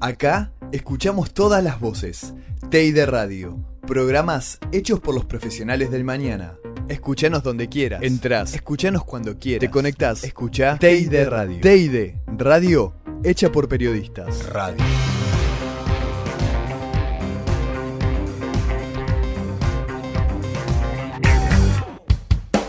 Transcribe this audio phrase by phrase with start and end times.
[0.00, 2.32] Acá escuchamos todas las voces.
[2.70, 3.58] TEI Radio.
[3.86, 6.54] Programas hechos por los profesionales del mañana.
[6.88, 8.02] Escuchanos donde quieras.
[8.02, 8.54] Entrás.
[8.54, 9.60] Escuchanos cuando quieras.
[9.60, 10.24] Te conectás.
[10.24, 11.60] Escucha TEI Radio.
[11.60, 14.46] TEI Radio hecha por periodistas.
[14.46, 14.82] Radio.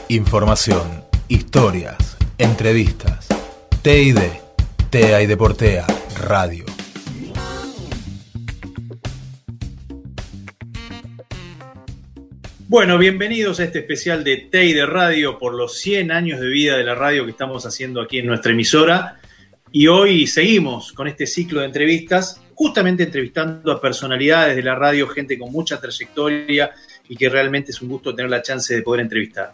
[0.09, 3.27] Información, historias, entrevistas.
[3.81, 4.19] TID,
[4.89, 5.87] TEA y Deportea,
[6.17, 6.70] Radio.
[12.71, 16.77] Bueno, bienvenidos a este especial de TEI de Radio por los 100 años de vida
[16.77, 19.19] de la radio que estamos haciendo aquí en nuestra emisora.
[19.73, 25.09] Y hoy seguimos con este ciclo de entrevistas, justamente entrevistando a personalidades de la radio,
[25.09, 26.71] gente con mucha trayectoria
[27.09, 29.53] y que realmente es un gusto tener la chance de poder entrevistar.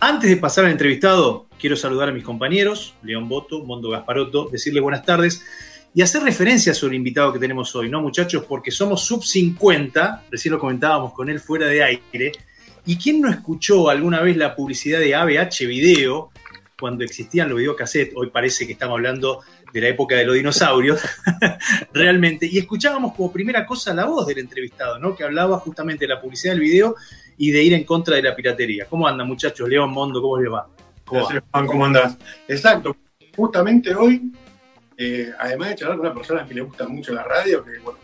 [0.00, 4.82] Antes de pasar al entrevistado, quiero saludar a mis compañeros, León Boto, Mondo Gasparotto, decirles
[4.82, 5.40] buenas tardes
[5.94, 8.44] y hacer referencia sobre el invitado que tenemos hoy, ¿no, muchachos?
[8.44, 12.32] Porque somos sub 50, recién lo comentábamos con él fuera de aire,
[12.88, 16.30] ¿Y quién no escuchó alguna vez la publicidad de ABH Video
[16.78, 18.14] cuando existían los videocassettes?
[18.16, 19.40] Hoy parece que estamos hablando
[19.72, 21.00] de la época de los dinosaurios,
[21.92, 22.46] realmente.
[22.46, 25.16] Y escuchábamos como primera cosa la voz del entrevistado, ¿no?
[25.16, 26.94] Que hablaba justamente de la publicidad del video
[27.36, 28.86] y de ir en contra de la piratería.
[28.88, 29.68] ¿Cómo andan, muchachos?
[29.68, 30.68] León Mondo, ¿cómo les va?
[31.04, 32.16] ¿Cómo, ¿Cómo andás?
[32.46, 32.96] Exacto.
[33.34, 34.30] Justamente hoy,
[34.96, 37.98] eh, además de charlar con una persona que le gusta mucho la radio, que bueno,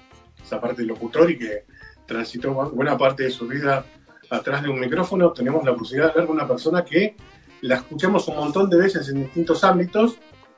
[0.45, 1.67] esa parte del locutor y que
[2.05, 3.87] transitó buena parte de su vida
[4.33, 7.15] atrás de un micrófono, tenemos la posibilidad de hablar con una persona que
[7.61, 10.17] la escuchamos un montón de veces en distintos ámbitos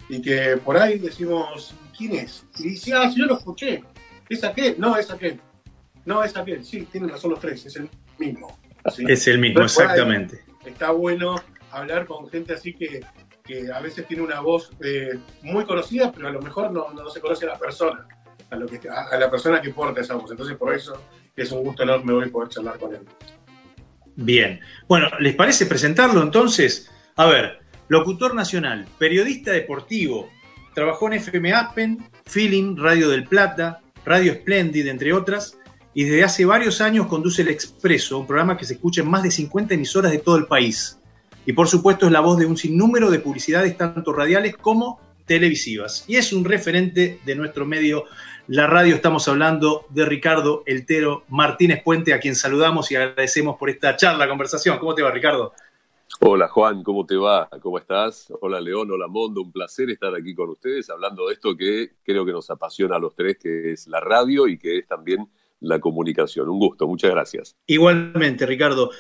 [0.09, 2.45] y que por ahí decimos, ¿quién es?
[2.59, 3.83] Y dice, ah, sí, yo lo escuché.
[4.29, 4.77] ¿Es aquel?
[4.79, 5.41] No, es aquel.
[6.05, 6.65] No, es aquel.
[6.65, 8.59] Sí, tienen razón los tres, es el mismo.
[8.85, 10.45] Es el mismo, exactamente.
[10.65, 11.37] Está bueno
[11.73, 13.01] hablar con gente así que,
[13.43, 17.11] que a veces tiene una voz eh, muy conocida, pero a lo mejor no, no,
[17.11, 18.07] se conoce a la persona,
[18.51, 20.31] a, lo que, a la persona que porta esa voz.
[20.31, 20.97] Entonces, por eso
[21.35, 23.01] es un gusto enorme hoy poder charlar con él.
[24.17, 24.61] Bien.
[24.89, 26.91] Bueno, ¿les parece presentarlo entonces?
[27.17, 30.29] A ver, locutor nacional, periodista deportivo,
[30.75, 35.59] trabajó en FM Appen, Feeling, Radio del Plata, Radio Splendid, entre otras,
[35.95, 39.23] y desde hace varios años conduce El Expreso, un programa que se escucha en más
[39.23, 40.99] de 50 emisoras de todo el país.
[41.47, 46.05] Y por supuesto es la voz de un sinnúmero de publicidades tanto radiales como televisivas.
[46.09, 48.05] Y es un referente de nuestro medio
[48.49, 48.95] la radio.
[48.95, 54.29] Estamos hablando de Ricardo Eltero Martínez Puente, a quien saludamos y agradecemos por esta charla,
[54.29, 54.79] conversación.
[54.79, 55.53] ¿Cómo te va, Ricardo?
[56.21, 57.49] Hola Juan, ¿cómo te va?
[57.61, 58.33] ¿Cómo estás?
[58.41, 62.25] Hola León, hola Mondo, un placer estar aquí con ustedes hablando de esto que creo
[62.25, 65.29] que nos apasiona a los tres, que es la radio y que es también
[65.61, 66.49] la comunicación.
[66.49, 67.57] Un gusto, muchas gracias.
[67.67, 68.91] Igualmente, Ricardo.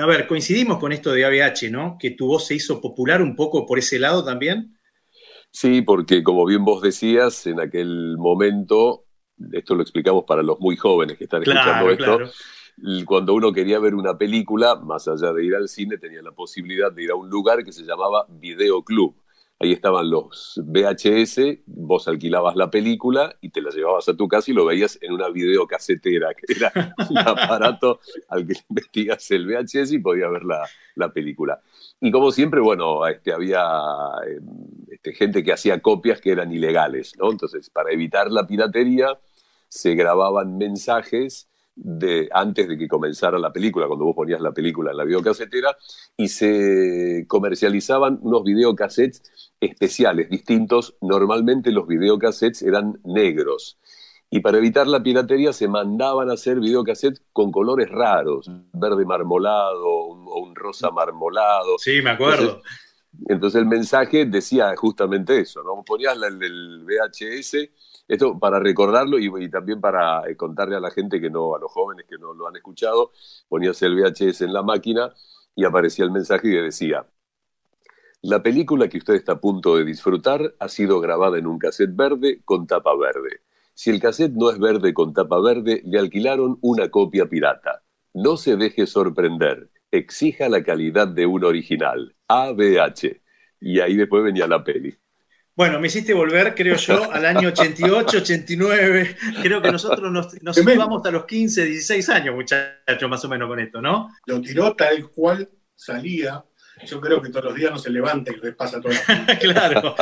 [0.00, 1.96] A ver, coincidimos con esto de ABH, ¿no?
[1.98, 4.76] Que tu voz se hizo popular un poco por ese lado también.
[5.54, 9.04] Sí, porque como bien vos decías, en aquel momento,
[9.52, 12.18] esto lo explicamos para los muy jóvenes que están escuchando esto,
[13.06, 16.90] cuando uno quería ver una película, más allá de ir al cine, tenía la posibilidad
[16.90, 19.14] de ir a un lugar que se llamaba Videoclub.
[19.60, 24.50] Ahí estaban los VHS, vos alquilabas la película y te la llevabas a tu casa
[24.50, 26.72] y lo veías en una videocasetera, que era
[27.08, 31.62] un aparato al que metías el VHS y podías ver la, la película.
[32.04, 33.64] Y como siempre, bueno, este, había
[34.26, 34.44] em,
[34.90, 37.32] este, gente que hacía copias que eran ilegales, ¿no?
[37.32, 39.18] Entonces, para evitar la piratería,
[39.68, 44.90] se grababan mensajes de, antes de que comenzara la película, cuando vos ponías la película
[44.90, 45.78] en la videocasetera,
[46.14, 49.22] y se comercializaban unos videocassettes
[49.58, 50.96] especiales, distintos.
[51.00, 53.78] Normalmente los videocassettes eran negros.
[54.30, 59.86] Y para evitar la piratería se mandaban a hacer videocassettes con colores raros, verde marmolado
[59.86, 61.78] o un rosa marmolado.
[61.78, 62.60] Sí, me acuerdo.
[63.28, 65.82] Entonces, el mensaje decía justamente eso, ¿no?
[65.84, 67.70] Ponías el VHS,
[68.08, 71.70] esto para recordarlo y, también para eh, contarle a la gente que no, a los
[71.70, 73.12] jóvenes que no lo han escuchado,
[73.48, 75.12] ponías el VHS en la máquina
[75.54, 77.06] y aparecía el mensaje que decía,
[78.22, 81.94] la película que usted está a punto de disfrutar ha sido grabada en un cassette
[81.94, 83.40] verde con tapa verde.
[83.74, 87.82] Si el cassette no es verde con tapa verde, le alquilaron una copia pirata.
[88.14, 89.70] No se deje sorprender.
[89.90, 92.14] Exija la calidad de un original.
[92.28, 93.20] ABH.
[93.60, 94.96] Y ahí después venía la peli.
[95.56, 99.16] Bueno, me hiciste volver, creo yo, al año 88, 89.
[99.42, 103.48] Creo que nosotros nos, nos situamos hasta los 15, 16 años, muchachos, más o menos
[103.48, 104.10] con esto, ¿no?
[104.26, 106.44] Lo tiró tal cual salía
[106.84, 108.92] yo creo que todos los días no se levanta y repasa todo.
[109.40, 109.94] claro.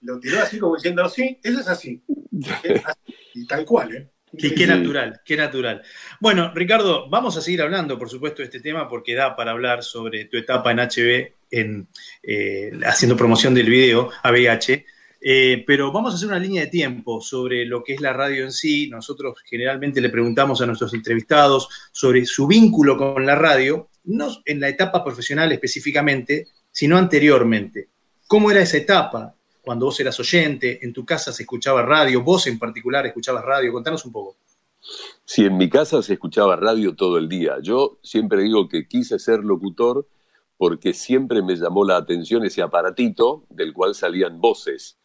[0.00, 2.02] Lo tiró así como diciendo, sí, eso es así.
[3.34, 4.08] Y tal cual, ¿eh?
[4.36, 5.82] qué natural, qué natural.
[6.20, 9.82] Bueno, Ricardo, vamos a seguir hablando, por supuesto, de este tema porque da para hablar
[9.82, 11.88] sobre tu etapa en HB, en,
[12.22, 14.84] eh, haciendo promoción del video ABH.
[15.24, 18.44] Eh, pero vamos a hacer una línea de tiempo sobre lo que es la radio
[18.44, 18.88] en sí.
[18.88, 24.60] Nosotros generalmente le preguntamos a nuestros entrevistados sobre su vínculo con la radio, no en
[24.60, 27.88] la etapa profesional específicamente, sino anteriormente.
[28.26, 29.34] ¿Cómo era esa etapa?
[29.60, 33.72] Cuando vos eras oyente, en tu casa se escuchaba radio, vos en particular escuchabas radio.
[33.72, 34.36] Contanos un poco.
[35.24, 37.58] Sí, en mi casa se escuchaba radio todo el día.
[37.62, 40.08] Yo siempre digo que quise ser locutor
[40.56, 44.96] porque siempre me llamó la atención ese aparatito del cual salían voces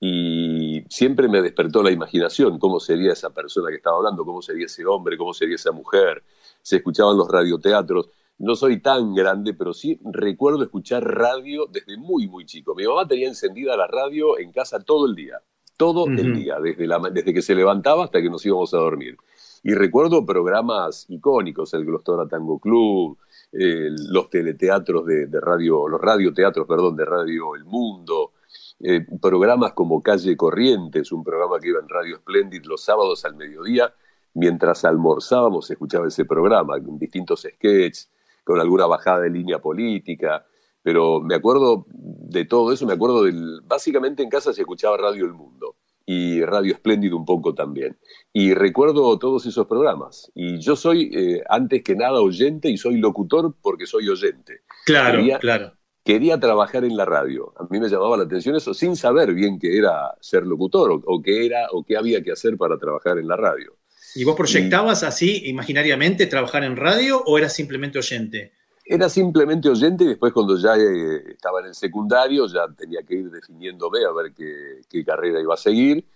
[0.00, 4.66] y siempre me despertó la imaginación, cómo sería esa persona que estaba hablando, cómo sería
[4.66, 6.22] ese hombre, cómo sería esa mujer.
[6.60, 8.10] Se escuchaban los radioteatros.
[8.38, 12.74] No soy tan grande, pero sí recuerdo escuchar radio desde muy, muy chico.
[12.74, 15.40] Mi mamá tenía encendida la radio en casa todo el día,
[15.76, 19.16] todo el día, desde, la, desde que se levantaba hasta que nos íbamos a dormir.
[19.62, 23.16] Y recuerdo programas icónicos, el Glostora Tango Club,
[23.52, 28.32] los teleteatros de, de radio, los radioteatros, perdón, de Radio El Mundo,
[28.80, 33.36] eh, programas como Calle Corrientes, un programa que iba en Radio Splendid los sábados al
[33.36, 33.94] mediodía,
[34.34, 38.10] mientras almorzábamos escuchaba ese programa, con distintos sketches,
[38.44, 40.46] con alguna bajada de línea política,
[40.82, 43.62] pero me acuerdo de todo eso, me acuerdo del...
[43.64, 45.76] Básicamente en casa se escuchaba Radio El Mundo
[46.06, 47.98] y Radio Espléndido un poco también.
[48.32, 50.30] Y recuerdo todos esos programas.
[50.34, 54.60] Y yo soy, eh, antes que nada, oyente y soy locutor porque soy oyente.
[54.84, 55.72] Claro, claro
[56.04, 57.52] quería trabajar en la radio.
[57.56, 61.22] A mí me llamaba la atención eso sin saber bien qué era ser locutor o,
[61.22, 63.74] qué era o qué había que hacer para trabajar en la radio.
[64.14, 68.52] ¿Y vos proyectabas así imaginariamente trabajar en radio o eras simplemente oyente?
[68.84, 73.14] Era simplemente oyente y después cuando ya eh, estaba en el secundario ya tenía que
[73.14, 76.06] ir definiéndome a ver qué, qué carrera iba a seguir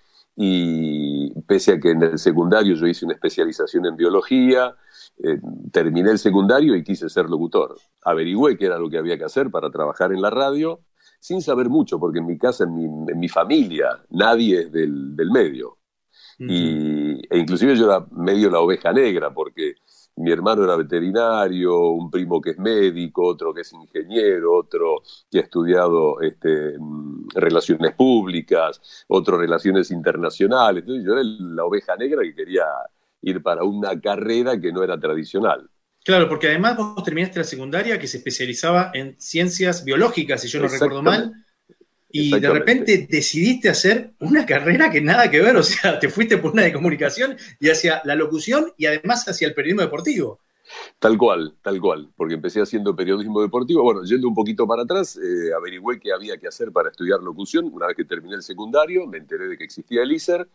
[0.41, 4.77] y pese a que en el secundario yo hice una especialización en biología,
[5.21, 5.41] eh,
[5.73, 7.77] terminé el secundario y quise ser locutor.
[8.05, 10.79] Averigüé qué era lo que había que hacer para trabajar en la radio,
[11.19, 15.78] sin saber mucho, porque en mi casa, en mi, familia, nadie es del, medio.
[16.39, 19.75] Y, e inclusive yo era medio la oveja negra, porque
[20.19, 25.39] mi hermano era veterinario, un primo que es médico, otro que es ingeniero, otro que
[25.39, 30.83] ha estudiado este, mm, relaciones públicas, otro relaciones internacionales.
[30.83, 32.65] Entonces yo era la oveja negra que quería
[33.23, 35.69] ir para una carrera que no era tradicional.
[36.05, 40.61] Claro, porque además vos terminaste la secundaria que se especializaba en ciencias biológicas, si yo
[40.61, 41.33] no recuerdo mal,
[42.11, 46.39] y de repente decidiste hacer una carrera que nada que ver, o sea, te fuiste
[46.39, 50.41] por una de comunicación y hacia la locución y además hacia el periodismo deportivo.
[50.99, 53.83] Tal cual, tal cual, porque empecé haciendo periodismo deportivo.
[53.83, 57.71] Bueno, yendo un poquito para atrás, eh, averigüé qué había que hacer para estudiar locución.
[57.73, 60.47] Una vez que terminé el secundario, me enteré de que existía el ISER,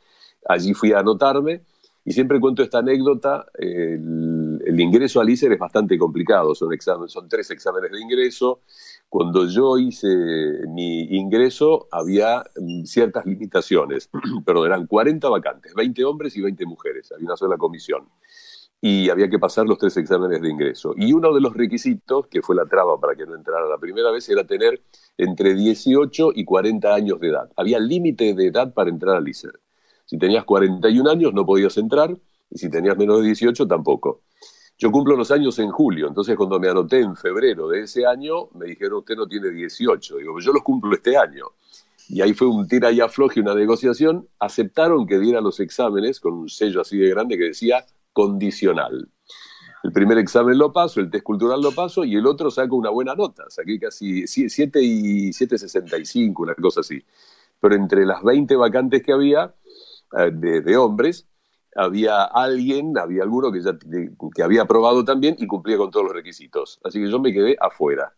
[0.47, 1.61] allí fui a anotarme
[2.05, 6.69] y siempre cuento esta anécdota, el, ingreso al ISER es bastante complicado, son,
[7.07, 8.61] son tres exámenes de ingreso.
[9.13, 10.07] Cuando yo hice
[10.69, 14.09] mi ingreso había mm, ciertas limitaciones,
[14.43, 18.07] pero eran 40 vacantes, 20 hombres y 20 mujeres, había una sola comisión.
[18.81, 20.95] Y había que pasar los tres exámenes de ingreso.
[20.97, 24.09] Y uno de los requisitos, que fue la traba para que no entrara la primera
[24.09, 24.81] vez, era tener
[25.15, 27.51] entre 18 y 40 años de edad.
[27.55, 29.59] Había límite de edad para entrar al ISER.
[30.05, 32.17] Si tenías 41 años no podías entrar
[32.49, 34.23] y si tenías menos de 18 tampoco.
[34.77, 38.49] Yo cumplo los años en julio, entonces cuando me anoté en febrero de ese año,
[38.55, 40.17] me dijeron, usted no tiene 18.
[40.17, 41.45] Digo, yo los cumplo este año.
[42.09, 44.27] Y ahí fue un tira y afloje, una negociación.
[44.39, 49.09] Aceptaron que diera los exámenes con un sello así de grande que decía condicional.
[49.83, 52.89] El primer examen lo paso, el test cultural lo paso y el otro saco una
[52.89, 53.43] buena nota.
[53.49, 57.03] Saqué casi 7 y 7,65, una cosa así.
[57.59, 59.53] Pero entre las 20 vacantes que había,
[60.17, 61.27] eh, de, hombres,
[61.75, 63.77] había alguien, había alguno que, ya,
[64.35, 66.79] que había aprobado también y cumplía con todos los requisitos.
[66.83, 68.13] Así que yo me quedé afuera.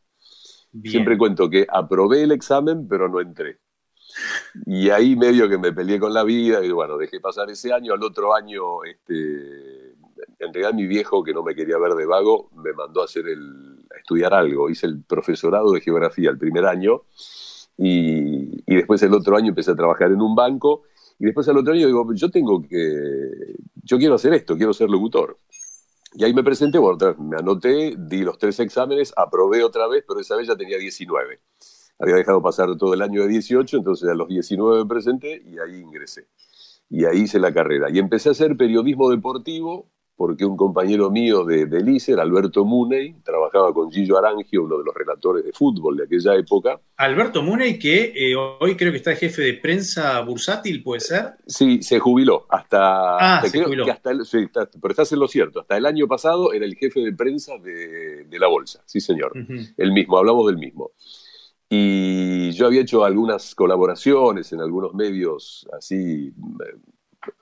[0.84, 3.60] Siempre cuento que aprobé el examen, pero no entré.
[4.66, 7.94] Y ahí medio que me peleé con la vida y bueno, dejé pasar ese año.
[7.94, 9.94] Al otro año, este,
[10.40, 13.28] en realidad mi viejo, que no me quería ver de vago, me mandó a, hacer
[13.28, 14.70] el, a estudiar algo.
[14.70, 17.04] Hice el profesorado de geografía el primer año
[17.78, 20.84] y, y después el otro año empecé a trabajar en un banco
[21.20, 24.90] y después al otro año digo, yo tengo que, yo quiero hacer esto, quiero ser
[24.90, 25.38] locutor.
[26.14, 30.20] Y ahí me presenté, bueno, me anoté, di los tres exámenes, aprobé otra vez, pero
[30.20, 31.40] esa vez ya tenía 19.
[32.00, 35.60] Había dejado pasar todo el año de 18, entonces a los 19 me presenté y
[35.60, 36.28] ahí ingresé.
[36.90, 37.90] Y ahí hice la carrera.
[37.90, 43.16] Y empecé a hacer periodismo deportivo porque un compañero mío de, de LICER, Alberto Muney,
[43.24, 46.80] trabajaba con Gillo Arangio, uno de los relatores de fútbol de aquella época.
[46.96, 51.34] Alberto Muney, que eh, hoy creo que está jefe de prensa bursátil, ¿puede ser?
[51.46, 52.46] Sí, se jubiló.
[52.50, 53.86] Hasta, ah, se jubiló.
[54.24, 55.60] sí, pero estás en lo cierto.
[55.60, 59.34] Hasta el año pasado era el jefe de prensa de, la bolsa, sí señor.
[59.78, 60.92] El mismo, hablamos del mismo.
[61.70, 66.76] y yo había hecho algunas colaboraciones en algunos medios así eh,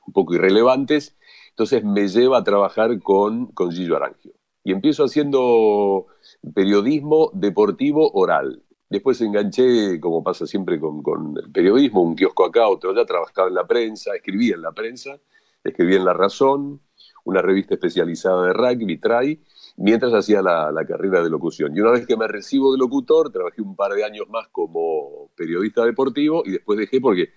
[0.08, 1.16] un poco irrelevantes,
[1.54, 4.34] entonces me lleva a trabajar con, con Gillo Arangio.
[4.64, 6.08] Y empiezo haciendo
[6.56, 8.64] periodismo deportivo oral.
[8.90, 13.54] Después enganché, como pasa siempre con, el periodismo, un kiosco acá, otro allá, trabajaba en
[13.54, 15.20] la prensa, escribía en la prensa,
[15.64, 16.82] escribía en La Razón,
[17.24, 19.40] una revista especializada de rugby, TRAI,
[19.78, 21.76] mientras hacía la, carrera de locución.
[21.76, 25.30] Y una vez que me recibo de locutor, trabajé un par de años más como
[25.36, 27.30] periodista deportivo y después dejé porque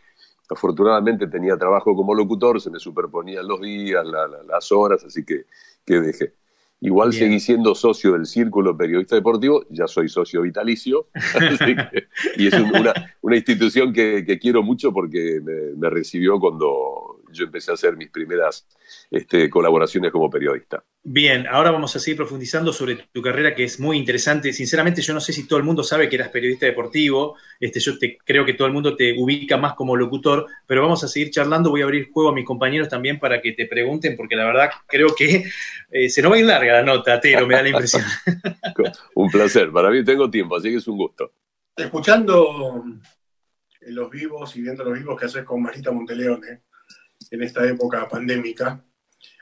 [0.51, 4.05] afortunadamente tenía trabajo como locutor, se me superponían los días,
[4.49, 5.45] las horas, así que,
[5.85, 6.35] que dejé.
[6.81, 11.07] Igual seguí siendo socio del Círculo Periodista Deportivo, ya soy socio vitalicio,
[12.37, 15.41] y es una, institución que, quiero mucho porque
[15.77, 18.67] me recibió cuando yo empecé a hacer mis primeras
[19.11, 20.83] este, colaboraciones como periodista.
[21.03, 24.53] Bien, ahora vamos a seguir profundizando sobre tu carrera que es muy interesante.
[24.53, 27.37] Sinceramente, yo no sé si todo el mundo sabe que eras periodista deportivo.
[27.61, 31.05] Este, yo te, creo que todo el mundo te ubica más como locutor, pero vamos
[31.05, 31.71] a seguir charlando.
[31.71, 34.71] Voy a abrir juego a mis compañeros también para que te pregunten, porque la verdad
[34.89, 35.45] creo que
[35.91, 38.03] eh, se nos va a ir larga la nota, Tero, me da la impresión.
[39.15, 41.33] un placer, para mí tengo tiempo, así que es un gusto.
[41.77, 42.85] Escuchando
[43.87, 46.63] los vivos y viendo los vivos que haces con Marita Monteleone
[47.31, 48.83] en esta época pandémica,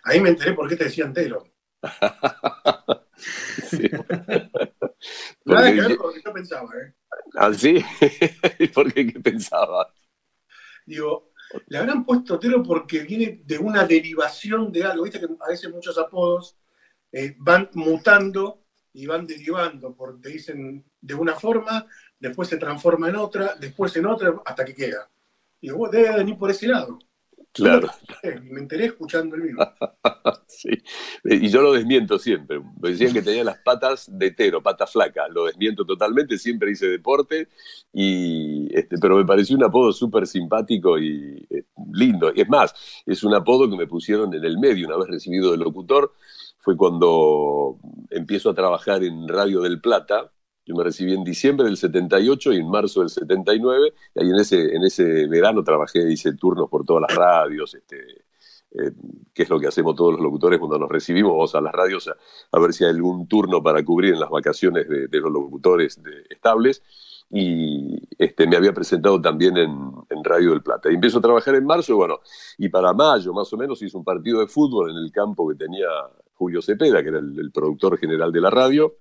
[0.04, 1.48] Ahí me enteré por qué te decían Telo.
[5.44, 6.94] Nada que ver con lo que yo pensaba, ¿eh?
[7.34, 7.84] ¿Ah, sí?
[8.74, 9.92] ¿Por qué qué pensaba?
[10.86, 11.32] Digo,
[11.66, 15.04] le habrán puesto Telo porque viene de una derivación de algo.
[15.04, 16.58] Viste que a veces muchos apodos
[17.12, 21.86] eh, van mutando y van derivando, porque te dicen de una forma,
[22.18, 25.10] después se transforma en otra, después en otra, hasta que queda.
[25.60, 26.98] Y digo, debe venir por ese lado.
[27.54, 27.88] Claro.
[28.50, 29.62] Me enteré escuchando el mismo.
[30.48, 30.70] sí.
[31.22, 32.60] Y yo lo desmiento siempre.
[32.80, 35.30] Me decían que tenía las patas de tero, patas flacas.
[35.30, 36.36] Lo desmiento totalmente.
[36.36, 37.48] Siempre hice deporte.
[37.92, 42.32] Y, este, pero me pareció un apodo súper simpático y eh, lindo.
[42.34, 42.74] Y es más,
[43.06, 46.12] es un apodo que me pusieron en el medio una vez recibido de locutor.
[46.58, 47.78] Fue cuando
[48.10, 50.32] empiezo a trabajar en Radio del Plata
[50.66, 54.36] yo me recibí en diciembre del 78 y en marzo del 79, y ahí en
[54.36, 58.24] ese, en ese verano trabajé, hice turnos por todas las radios, este,
[58.76, 58.92] eh,
[59.34, 62.08] que es lo que hacemos todos los locutores cuando nos recibimos, vamos a las radios
[62.08, 66.82] a, ver si hay algún turno para cubrir en las vacaciones de, los locutores estables.
[67.30, 69.92] Y este, me había presentado también en,
[70.22, 70.90] Radio del Plata.
[70.90, 72.20] Y empiezo a trabajar en marzo, bueno,
[72.56, 75.54] y para mayo más o menos hice un partido de fútbol en el campo que
[75.54, 75.86] tenía
[76.32, 78.94] Julio Cepeda, que era el productor general de la radio.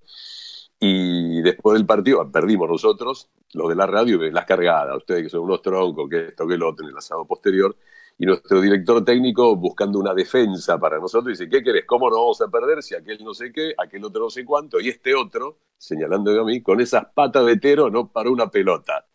[0.79, 5.41] Y después del partido, perdimos nosotros, los de la radio, las cargadas, ustedes que son
[5.41, 7.75] unos troncos, que esto, que lo otro, en el asado posterior.
[8.17, 11.85] Y nuestro director técnico, buscando una defensa para nosotros, dice: ¿Qué querés?
[11.85, 14.79] ¿Cómo no vamos a perder si aquel no sé qué, aquel otro no sé cuánto?
[14.79, 19.07] Y este otro, señalando a mí, con esas patas de tero no paró una pelota.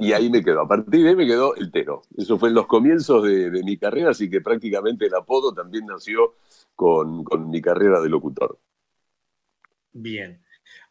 [0.00, 0.62] Y ahí me quedó.
[0.62, 2.02] A partir de ahí me quedó el tero.
[2.16, 6.34] Eso fue en los comienzos de, mi carrera, así que prácticamente el apodo también nació
[6.74, 8.58] con, con mi carrera de locutor.
[9.92, 10.40] Bien.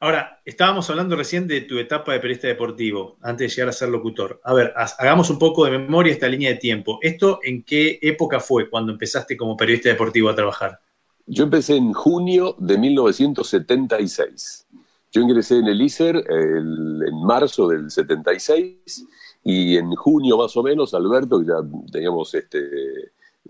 [0.02, 3.90] Ahora, estábamos hablando recién de tu etapa de periodista deportivo, antes de llegar a ser
[3.90, 4.40] locutor.
[4.46, 7.00] A ver, hagamos un poco de memoria esta línea de tiempo.
[7.02, 10.80] ¿Esto en qué época fue cuando empezaste como periodista deportivo a trabajar?
[11.26, 14.68] Yo empecé en junio de 1976.
[15.12, 19.06] Yo ingresé en el ISER en marzo del 76
[19.44, 21.56] y en junio más o menos, Alberto, ya
[21.92, 22.62] teníamos este,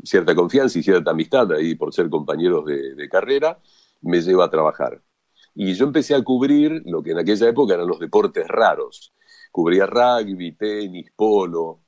[0.03, 3.59] cierta confianza y cierta amistad ahí por ser compañeros de carrera,
[4.01, 4.99] me lleva a trabajar.
[5.61, 9.13] Y yo empecé a cubrir lo que en aquella época eran los deportes raros.
[9.51, 11.81] Cubría rugby, tenis, polo.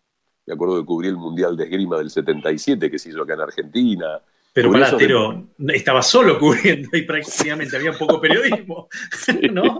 [0.45, 3.39] Me acuerdo de cubrir el Mundial de Esgrima del 77 que se hizo acá en
[3.39, 4.21] Argentina.
[4.53, 8.89] Pero para pero estaba solo cubriendo y prácticamente había poco periodismo,
[9.51, 9.79] ¿no?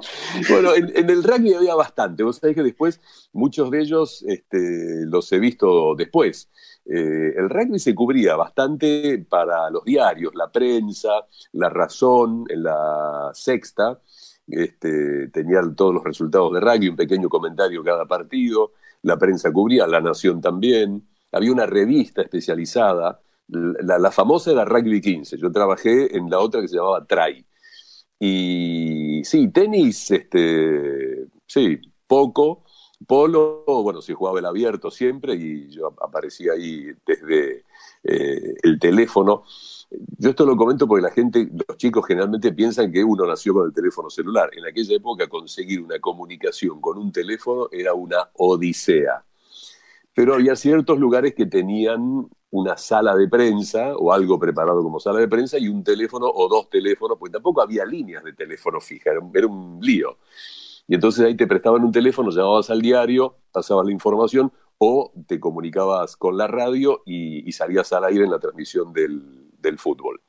[0.50, 2.24] Bueno, en, el rugby había bastante.
[2.24, 3.02] Vos sabés que después
[3.34, 6.50] muchos de ellos este, los he visto después.
[6.86, 11.10] Eh, el rugby se cubría bastante para los diarios, la prensa,
[11.52, 14.00] La Razón, en la sexta,
[14.48, 18.72] este, tenían todos los resultados de rugby, un pequeño comentario cada partido,
[19.04, 23.20] la prensa cubría, La Nación también, había una revista especializada,
[23.52, 27.46] la, famosa era Rugby 15, yo trabajé en la otra que se llamaba Try.
[28.20, 32.64] Y sí, tenis, este, sí, poco,
[33.08, 37.66] Polo, bueno, se jugaba el abierto siempre y yo aparecía ahí desde
[38.04, 39.44] eh, el teléfono.
[40.18, 43.68] Yo esto lo comento porque la gente, los chicos generalmente piensan que uno nació con
[43.68, 44.52] el teléfono celular.
[44.54, 49.26] En aquella época conseguir una comunicación con un teléfono era una odisea.
[50.14, 55.20] Pero había ciertos lugares que tenían una sala de prensa o algo preparado como sala
[55.20, 59.12] de prensa y un teléfono o dos teléfonos, porque tampoco había líneas de teléfono fija,
[59.34, 60.18] era un lío.
[60.88, 65.40] Y entonces ahí te prestaban un teléfono, llamabas al diario, pasabas la información o te
[65.40, 70.20] comunicabas con la radio y, salías al aire en la transmisión del, fútbol.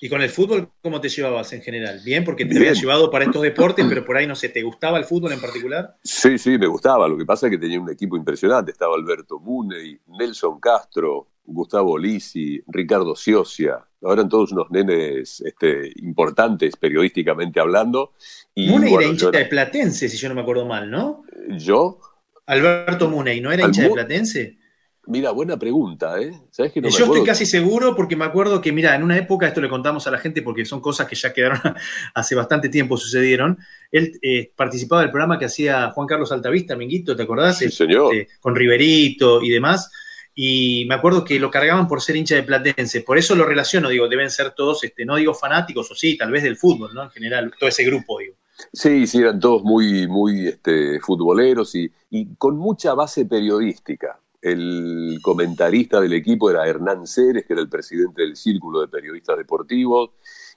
[0.00, 2.00] ¿Y con el fútbol cómo te llevabas en general?
[2.04, 4.98] Bien, porque te había llevado para estos deportes, pero por ahí no sé, ¿te gustaba
[4.98, 5.96] el fútbol en particular?
[6.04, 7.08] Sí, sí, me gustaba.
[7.08, 8.72] Lo que pasa es que tenía un equipo impresionante.
[8.72, 13.14] Estaba Alberto Muney, Nelson Castro, Gustavo Lisi, Ricardo.
[14.02, 18.12] Ahora eran todos unos nenes este, importantes periodísticamente hablando.
[18.54, 21.22] Y, Muney era hincha de Platense, si yo no me acuerdo mal, ¿no?
[21.50, 22.00] ¿Yo?
[22.46, 24.58] Alberto Muney, ¿no era hincha de Platense?
[25.06, 26.32] Mira, buena pregunta, ¿eh?
[26.50, 29.46] ¿Sabes que no Yo estoy casi seguro porque me acuerdo que, mira, en una época,
[29.46, 31.60] esto le contamos a la gente porque son cosas que ya quedaron
[32.14, 33.58] hace bastante tiempo sucedieron.
[33.90, 37.58] Él eh, participaba del programa que hacía Juan Carlos Altavista, Minguito, ¿te acordás?
[37.58, 38.14] Sí, señor.
[38.14, 39.90] Este, con Riverito y demás
[40.34, 43.02] y me acuerdo que lo cargaban por ser hincha de Platense.
[43.02, 46.32] Por eso lo relaciono, digo, deben ser todos, este, no digo fanáticos, o sí, tal
[46.32, 47.04] vez del fútbol, ¿no?
[47.04, 48.34] En general, todo ese grupo, digo.
[48.72, 51.90] Sí, sí, eran todos muy, muy este, futboleros y,
[52.36, 54.18] con mucha base periodística.
[54.40, 59.38] El comentarista del equipo era Hernán Ceres, que era el presidente del Círculo de Periodistas
[59.38, 60.10] Deportivos,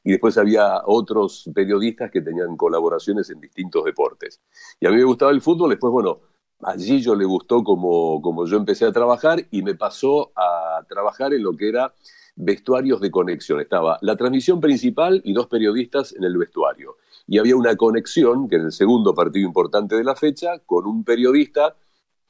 [0.04, 4.42] y después había otros periodistas que tenían colaboraciones en distintos deportes.
[4.80, 6.20] Y a mí me gustaba el fútbol, después, bueno,
[6.62, 11.34] allí yo le gustó como, como yo empecé a trabajar y me pasó a trabajar
[11.34, 11.94] en lo que era
[12.36, 13.60] vestuarios de conexión.
[13.60, 16.98] Estaba la transmisión principal y dos periodistas en el vestuario.
[17.28, 21.04] Y había una conexión, que en el segundo partido importante de la fecha, con un
[21.04, 21.76] periodista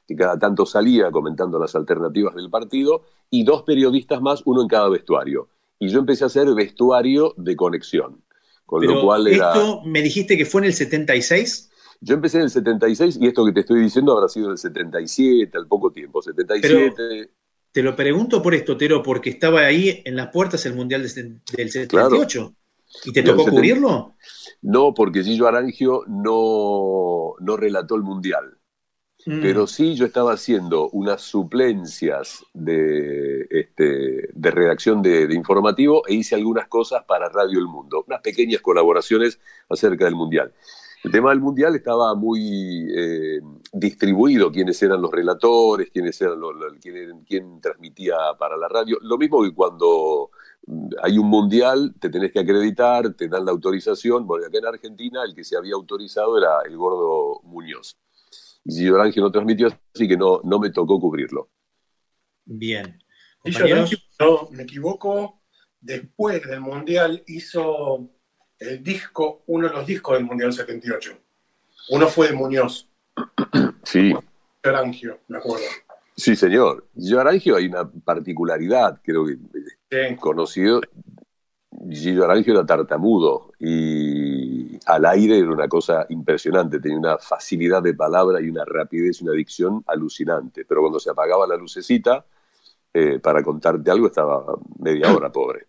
[0.07, 4.69] que cada tanto salía comentando las alternativas del partido, y dos periodistas más, uno en
[4.69, 5.49] cada vestuario.
[5.79, 8.23] Y yo empecé a hacer vestuario de conexión.
[8.65, 9.53] Con lo cual era...
[9.53, 11.69] ¿Esto me dijiste que fue en el 76?
[12.01, 14.57] Yo empecé en el 76 y esto que te estoy diciendo habrá sido en el
[14.57, 17.29] 77, al poco tiempo, 77.
[17.71, 21.69] te lo pregunto por esto, Tero, porque estaba ahí en las puertas el Mundial del
[21.69, 22.55] 78.
[23.05, 24.15] ¿Y te tocó cubrirlo?
[24.61, 28.57] No, porque Gillo Arangio no, no relató el Mundial.
[29.25, 29.41] Mm.
[29.41, 36.13] Pero sí yo estaba haciendo unas suplencias de, este, de redacción de, de, informativo e
[36.13, 40.53] hice algunas cosas para Radio El Mundo, unas pequeñas colaboraciones acerca del Mundial.
[41.03, 43.39] El tema del mundial estaba muy eh,
[43.71, 48.97] distribuido, quiénes eran los relatores, quiénes eran los, quién, transmitía para la radio.
[49.01, 50.31] Lo mismo que cuando
[50.65, 54.25] mm, hay un mundial, te tenés que acreditar, te dan la autorización.
[54.25, 57.97] Bueno, acá en Argentina el que se había autorizado era el gordo Muñoz.
[58.65, 61.49] Y Ángel no transmitió, así que no, no me tocó cubrirlo.
[62.43, 62.99] Bien.
[64.19, 65.41] No me equivoco,
[65.79, 68.09] después del mundial hizo
[68.59, 71.11] el disco, uno de los discos del Mundial 78.
[71.89, 72.87] Uno fue de Muñoz.
[73.83, 74.13] Sí.
[74.63, 75.63] Arangio, me acuerdo.
[76.13, 76.87] Sí, señor.
[76.93, 79.37] Gillo Arangio hay una particularidad, creo que
[79.89, 80.15] sí.
[80.17, 80.81] conocido.
[81.89, 86.81] Gillo Arangio era tartamudo y al aire era una cosa impresionante.
[86.81, 90.65] Tenía una facilidad de palabra y una rapidez y una dicción alucinante.
[90.65, 92.25] Pero cuando se apagaba la lucecita,
[92.93, 94.43] eh, para contarte algo, estaba
[94.79, 95.67] media hora, pobre.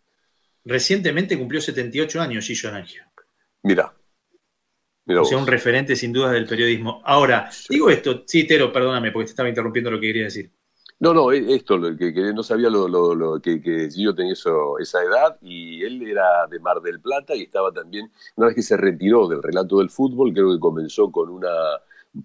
[0.68, 3.02] Recientemente cumplió 78 años Gillo Arangio.
[3.62, 3.90] Mira.
[5.06, 7.00] o sea, un referente sin dudas del periodismo.
[7.06, 10.52] Ahora, digo esto, sí, Tero, perdóname, porque te estaba interrumpiendo lo que quería decir.
[11.00, 15.38] No, no, e, esto, que, que no sabía lo, que, que Gillo tenía esa edad
[15.40, 19.26] y él era de Mar del Plata y estaba también, una vez que se retiró
[19.26, 21.48] del relato del fútbol, creo que comenzó con una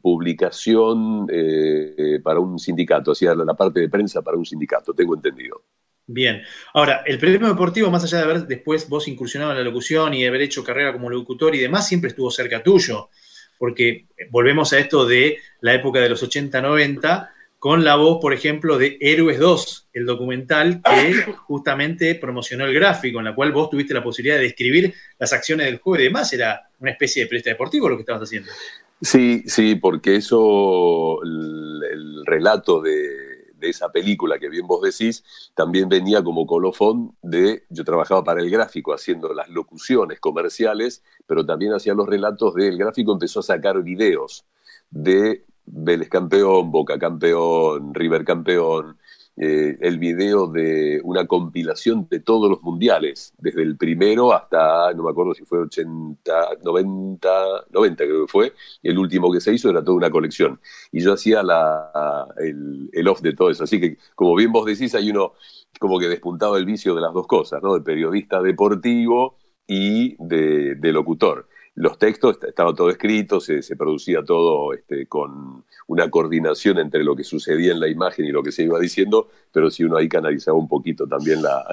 [0.02, 5.64] publicación eh, para un sindicato, hacía la parte de prensa para un sindicato, tengo entendido.
[6.06, 6.44] Bien.
[6.74, 10.22] Ahora, el periodismo deportivo, más allá de haber después vos incursionado en la locución y
[10.22, 13.10] de haber hecho carrera como locutor y demás, siempre estuvo cerca tuyo.
[13.58, 18.78] Porque volvemos a esto de la época de los 80-90, con la voz, por ejemplo,
[18.78, 23.94] de Héroes 2, el documental que justamente promocionó el gráfico, en la cual vos tuviste
[23.94, 26.34] la posibilidad de describir las acciones del juego y demás.
[26.34, 28.52] Era una especie de periodista deportivo lo que estabas haciendo.
[29.00, 33.23] Sí, sí, porque eso, el relato de
[33.64, 35.24] de esa película que bien vos decís,
[35.56, 41.46] también venía como colofón de, yo trabajaba para el gráfico haciendo las locuciones comerciales, pero
[41.46, 44.46] también hacía los relatos del gráfico, empezó a sacar videos
[44.92, 48.98] de Vélez campeón, Boca campeón, River campeón,
[49.36, 55.04] eh, el video de una compilación de todos los mundiales, desde el primero hasta, no
[55.04, 59.52] me acuerdo si fue 80, 90, 90 creo que fue, y el último que se
[59.54, 60.60] hizo era toda una colección.
[60.92, 63.64] Y yo hacía la, el, off de todo eso.
[63.64, 65.34] Así que, como bien vos decís, hay uno
[65.80, 67.74] como que despuntaba el vicio de las dos cosas, ¿no?
[67.74, 74.74] De periodista deportivo y de, de locutor los textos, estaba todo escrito, se, producía todo
[74.74, 78.64] este, con una coordinación entre lo que sucedía en la imagen y lo que se
[78.64, 81.66] iba diciendo, pero si uno ahí canalizaba un poquito también la,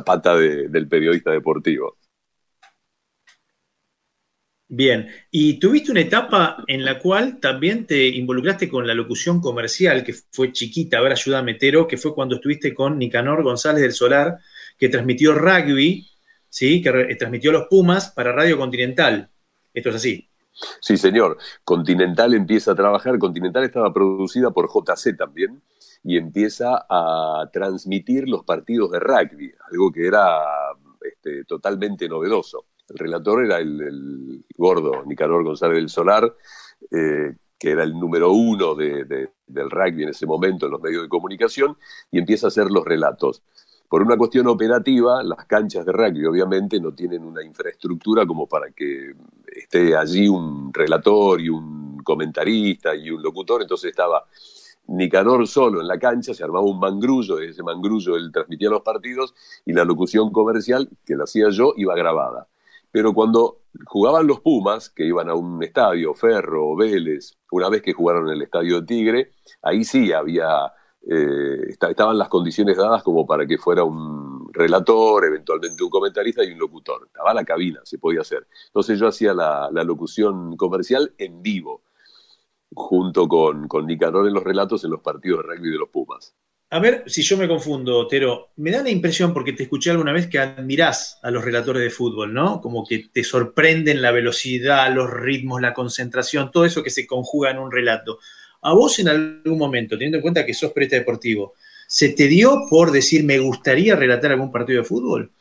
[0.04, 1.96] pata del periodista deportivo.
[4.70, 10.04] Bien, y tuviste una etapa en la cual también te involucraste con la locución comercial,
[10.04, 13.92] que fue chiquita, a ver, ayúdame, Tero, que fue cuando estuviste con Nicanor González del
[13.92, 14.38] Solar,
[14.76, 16.06] que transmitió rugby,
[16.48, 16.82] ¿sí?
[16.82, 19.30] que transmitió los Pumas para Radio Continental.
[19.72, 20.28] Esto es así.
[20.80, 21.38] Sí, señor.
[21.64, 23.18] Continental empieza a trabajar.
[23.18, 25.62] Continental estaba producida por JC también
[26.02, 30.38] y empieza a transmitir los partidos de rugby, algo que era
[31.00, 32.66] este, totalmente novedoso.
[32.88, 36.34] El relator era el, gordo Nicanor González del Solar,
[36.90, 41.08] eh, que era el número uno del rugby en ese momento en los medios de
[41.08, 41.76] comunicación,
[42.10, 43.42] y empieza a hacer los relatos.
[43.88, 48.70] Por una cuestión operativa, las canchas de rugby obviamente no tienen una infraestructura como para
[48.70, 49.14] que
[49.46, 54.26] esté allí un relator y un comentarista y un locutor, entonces estaba
[54.88, 59.34] Nicanor solo en la cancha, se armaba un mangrullo, ese mangrullo él transmitía los partidos
[59.66, 62.48] y la locución comercial, que la hacía yo, iba grabada.
[62.90, 67.92] Pero cuando jugaban los Pumas, que iban a un estadio, Ferro, Vélez, una vez que
[67.92, 70.72] jugaron en el estadio Tigre, ahí sí había,
[71.06, 76.52] eh, estaban las condiciones dadas como para que fuera un relator, eventualmente un comentarista y
[76.52, 77.04] un locutor.
[77.06, 78.46] Estaba la cabina, se podía hacer.
[78.66, 81.82] Entonces yo hacía la, locución comercial en vivo,
[82.74, 86.34] junto con, con en los relatos en los partidos de rugby de los Pumas.
[86.70, 88.50] A ver si yo me confundo, Tero.
[88.56, 91.88] Me da la impresión, porque te escuché alguna vez, que admirás a los relatores de
[91.88, 92.60] fútbol, ¿no?
[92.60, 97.50] Como que te sorprenden la velocidad, los ritmos, la concentración, todo eso que se conjuga
[97.50, 98.18] en un relato.
[98.68, 101.54] A vos en algún momento, teniendo en cuenta que sos periodista deportivo,
[101.86, 105.32] ¿se te dio por decir me gustaría relatar algún partido de fútbol?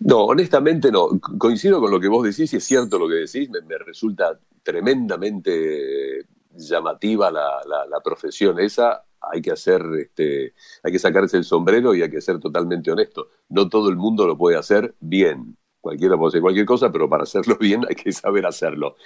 [0.00, 1.08] No, honestamente no.
[1.38, 3.48] Coincido con lo que vos decís y es cierto lo que decís.
[3.50, 6.26] Me, resulta tremendamente
[6.56, 10.52] llamativa la, la profesión esa hay que hacer, este,
[10.82, 13.28] hay que sacarse el sombrero y hay que ser totalmente honesto.
[13.48, 15.56] No todo el mundo lo puede hacer bien.
[15.80, 18.96] Cualquiera puede hacer cualquier cosa, pero para hacerlo bien hay que saber hacerlo.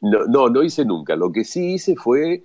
[0.00, 1.16] No, no, no hice nunca.
[1.16, 2.44] Lo que sí hice fue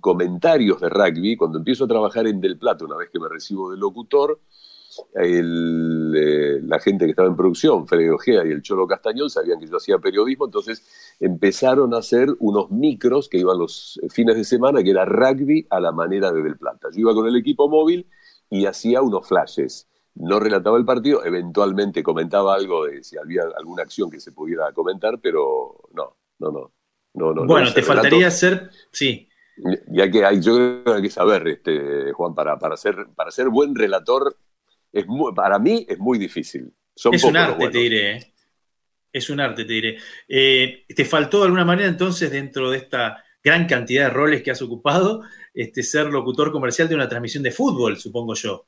[0.00, 1.36] comentarios de rugby.
[1.36, 4.38] Cuando empiezo a trabajar en Del Plata, una vez que me recibo de locutor,
[5.14, 9.58] el, eh, la gente que estaba en producción, Fede Ojea y el Cholo Castañón, sabían
[9.58, 10.82] que yo hacía periodismo, entonces
[11.18, 15.80] empezaron a hacer unos micros que iban los fines de semana, que era rugby a
[15.80, 16.88] la manera de Del Plata.
[16.92, 18.06] Yo iba con el equipo móvil
[18.50, 19.88] y hacía unos flashes.
[20.14, 24.70] No relataba el partido, eventualmente comentaba algo de si había alguna acción que se pudiera
[24.72, 26.72] comentar, pero no, no, no.
[27.14, 29.26] no, no bueno, te faltaría hacer, sí,
[29.88, 33.30] ya que hay, yo creo que hay que saber, este, Juan, para, para, ser, para
[33.30, 34.36] ser buen relator
[34.92, 36.72] es para mí es muy difícil.
[36.94, 38.16] es un arte, te diré.
[38.16, 38.34] ¿eh?
[39.12, 39.98] Es un arte, te diré.
[40.28, 44.50] Eh, ¿Te faltó de alguna manera entonces, dentro de esta gran cantidad de roles que
[44.50, 45.22] has ocupado,
[45.54, 48.66] este, ser locutor comercial de una transmisión de fútbol, supongo yo?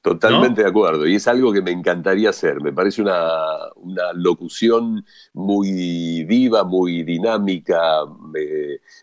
[0.00, 2.60] Totalmente de acuerdo, y es algo que me encantaría hacer.
[2.60, 3.22] Me parece una,
[4.14, 8.04] locución muy viva, muy dinámica,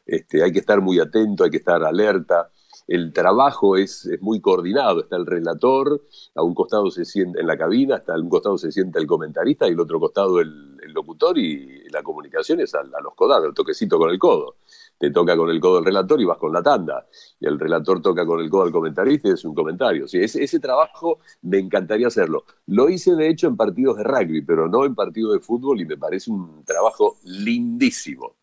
[0.06, 2.50] este, hay que estar muy atento, hay que estar alerta
[2.92, 6.02] el trabajo es, muy coordinado, está el relator,
[6.36, 9.08] a un costado se sienta en la cabina, hasta a un costado se sienta el
[9.08, 13.54] comentarista y el otro costado el, locutor y la comunicación es a, los codados, el
[13.54, 14.58] toquecito con el codo.
[15.02, 17.08] Te toca con el codo el relator y vas con la tanda.
[17.40, 20.08] Y el relator toca con el codo al comentarista y es un comentario.
[20.08, 22.46] Sí, ese, ese trabajo me encantaría hacerlo.
[22.68, 25.86] Lo hice de hecho en partidos de rugby, pero no en partidos de fútbol y
[25.86, 28.36] me parece un trabajo lindísimo.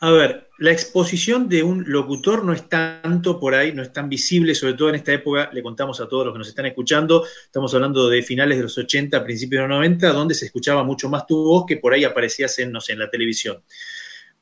[0.00, 4.10] A ver, la exposición de un locutor no es tanto por ahí, no es tan
[4.10, 7.24] visible, sobre todo en esta época, le contamos a todos los que nos están escuchando,
[7.46, 11.08] estamos hablando de finales de los 80, principios de los 90, donde se escuchaba mucho
[11.08, 13.62] más tu voz que por ahí aparecías en, no sé, en la televisión.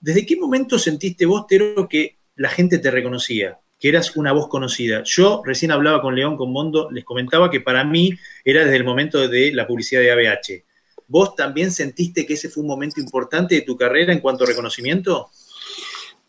[0.03, 4.49] ¿Desde qué momento sentiste vos, Tero, que la gente te reconocía, que eras una voz
[4.49, 5.05] conocida?
[5.05, 8.11] Yo recién hablaba con León, con Mondo, les comentaba que para mí
[8.45, 10.65] era desde el momento de la publicidad de ABH
[11.07, 14.47] ¿Vos también sentiste que ese fue un momento importante de tu carrera en cuanto a
[14.49, 15.31] reconocimiento?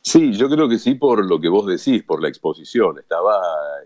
[0.02, 3.00] Sí, yo creo que sí por lo que vos decís, por la exposición.
[3.00, 3.40] Estaba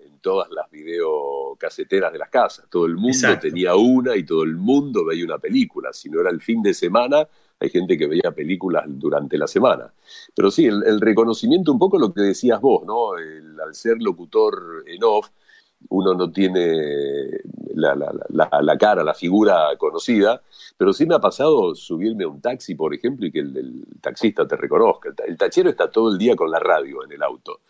[0.04, 2.66] en todas las videocaseteras de las casas.
[2.70, 5.94] Todo el mundo tenía una y todo el mundo veía una película.
[5.94, 7.28] Si no era el fin de semana,
[7.60, 9.92] hay gente que veía películas durante la semana.
[10.36, 13.14] Pero sí, el, reconocimiento, un poco lo que decías vos, ¿no?
[13.14, 15.30] al ser locutor en off,
[15.90, 16.76] uno no tiene
[17.76, 20.42] la, la, cara, la figura conocida,
[20.76, 24.48] pero sí me ha pasado subirme a un taxi, por ejemplo, y que el, taxista
[24.48, 25.14] te reconozca.
[25.26, 27.62] El, tachero está todo el día con la radio en el auto.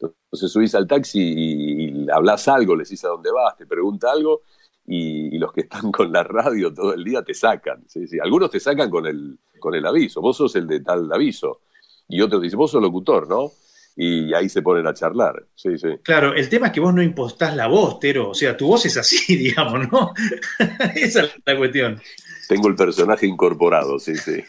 [0.00, 4.42] Entonces subís al taxi y, hablas algo, le decís a dónde vas, te pregunta algo,
[4.86, 7.84] y, los que están con la radio todo el día te sacan.
[8.22, 11.60] Algunos te sacan con el, con el aviso, vos sos el de tal aviso,
[12.08, 13.50] y otros dicen, vos sos locutor, ¿no?
[13.98, 15.46] y ahí se ponen a charlar.
[15.54, 15.88] Sí, sí.
[16.02, 18.30] Claro, el tema es que vos no impostás la voz, Tero.
[18.30, 20.12] O sea, tu voz es así, digamos, ¿no?
[20.94, 22.00] Esa es la cuestión.
[22.46, 24.44] Tengo el personaje incorporado, sí, sí.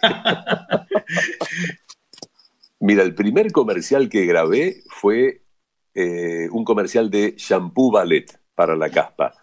[2.80, 5.44] Mira, el primer comercial que grabé fue
[5.96, 9.34] eh, un comercial de shampoo ballet para la caspa.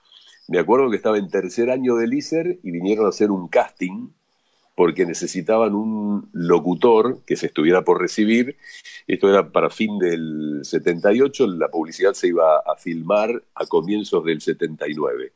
[0.48, 4.10] Me acuerdo que estaba en tercer año de ISER y vinieron a hacer un casting
[4.76, 8.56] porque necesitaban un locutor que se estuviera por recibir.
[9.06, 14.40] Esto era para fin del 78, la publicidad se iba a filmar a comienzos del
[14.40, 15.32] 79.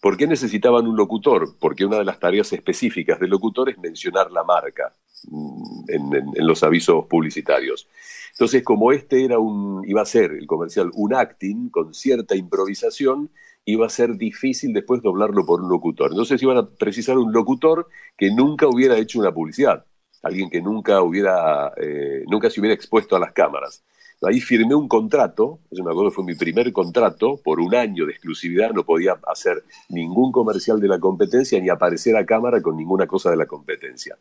[0.00, 1.56] ¿Por qué necesitaban un locutor?
[1.58, 4.94] Porque una de las tareas específicas del locutor es mencionar la marca
[5.28, 7.88] mm, en, los avisos publicitarios.
[8.32, 13.30] Entonces, como este era un, iba a ser el comercial un acting con cierta improvisación,
[13.66, 16.12] iba a ser difícil después doblarlo por un locutor.
[16.12, 19.84] Entonces iban a precisar un locutor que nunca hubiera hecho una publicidad,
[20.22, 23.82] alguien que nunca hubiera, eh, nunca se hubiera expuesto a las cámaras.
[24.22, 28.12] Ahí firmé un contrato, yo me acuerdo fue mi primer contrato, por un año de
[28.12, 33.06] exclusividad, no podía hacer ningún comercial de la competencia ni aparecer a cámara con ninguna
[33.06, 34.16] cosa de la competencia.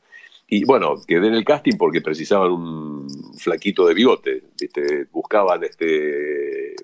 [0.48, 4.44] Y bueno, quedé en el casting porque precisaban un flaquito de bigote,
[5.12, 6.76] buscaban este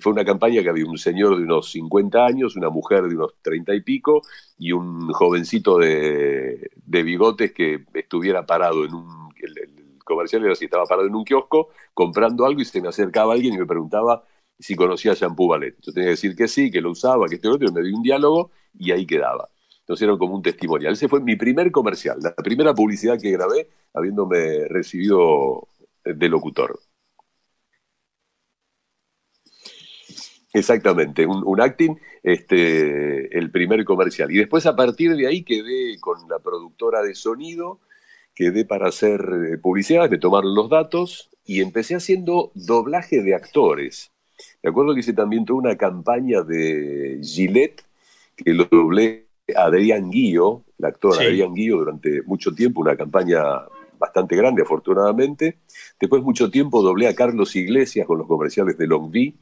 [0.00, 3.34] fue una campaña que había un señor de unos 50 años, una mujer de unos
[3.42, 4.22] 30 y pico
[4.58, 9.30] y un jovencito de, bigotes que estuviera parado en un...
[9.36, 13.32] El, comercial era si estaba parado en un kiosco comprando algo y se me acercaba
[13.32, 14.24] alguien y me preguntaba
[14.58, 15.76] si conocía Shampoo Ballet.
[15.80, 18.02] Yo tenía que decir que sí, que lo usaba, que este otro, me dio un
[18.02, 19.48] diálogo y ahí quedaba.
[19.80, 20.92] Entonces era como un testimonial.
[20.92, 25.68] Ese fue mi primer comercial, la primera publicidad que grabé habiéndome recibido
[26.04, 26.78] de locutor.
[30.52, 34.32] Exactamente, un, acting, este, el primer comercial.
[34.32, 37.78] Y después a partir de ahí quedé con la productora de sonido,
[38.34, 44.10] quedé para hacer eh, publicidad, me tomaron los datos y empecé haciendo doblaje de actores.
[44.62, 47.84] Me acuerdo que hice también toda una campaña de Gillette,
[48.36, 53.42] que lo doblé a Adrián Guío, el actor Adrián Guío, durante mucho tiempo, una campaña
[53.98, 55.58] bastante grande, afortunadamente.
[56.00, 59.34] Después mucho tiempo doblé a Carlos Iglesias con los comerciales de Longvi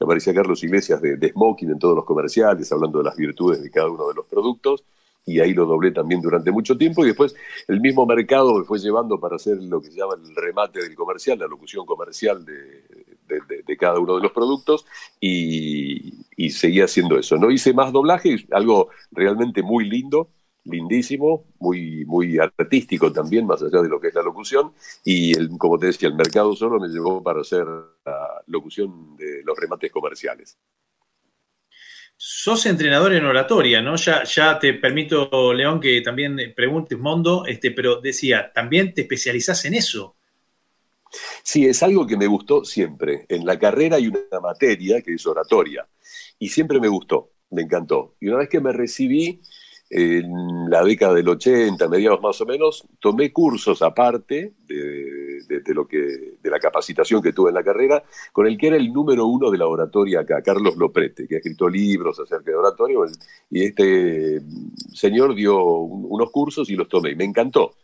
[0.00, 3.88] aparecía Carlos Iglesias de, Smoking en todos los comerciales, hablando de las virtudes de cada
[3.88, 4.84] uno de los productos,
[5.26, 7.34] y ahí lo doblé también durante mucho tiempo, y después
[7.68, 10.94] el mismo mercado me fue llevando para hacer lo que se llama el remate del
[10.94, 14.86] comercial, la locución comercial de, cada uno de los productos,
[15.20, 17.36] y, y seguía haciendo eso.
[17.36, 20.28] No hice más doblaje, algo realmente muy lindo,
[20.64, 24.72] lindísimo, muy, muy artístico también, más allá de lo que es la locución,
[25.04, 27.66] y el, como te decía, el mercado solo me llevó para hacer
[28.04, 30.58] la locución de los remates comerciales.
[32.16, 33.96] Sos entrenador en oratoria, ¿no?
[33.96, 39.64] Ya, ya te permito, León, que también preguntes, Mondo, este, pero decía, también te especializás
[39.64, 40.16] en eso.
[41.42, 43.26] Sí, es algo que me gustó siempre.
[43.28, 45.86] En la carrera hay una materia que es oratoria,
[46.38, 48.14] y siempre me gustó, me encantó.
[48.20, 49.42] Y una vez que me recibí,
[49.96, 56.34] en la década del 80, mediados más o menos, tomé cursos aparte de, lo que,
[56.42, 58.02] de la capacitación que tuve en la carrera,
[58.32, 61.38] con el que era el número uno de la oratoria acá, Carlos Loprete, que ha
[61.38, 62.98] escrito libros acerca de oratoria,
[63.48, 64.40] y este
[64.92, 67.76] señor dio unos cursos y los tomé, y me encantó.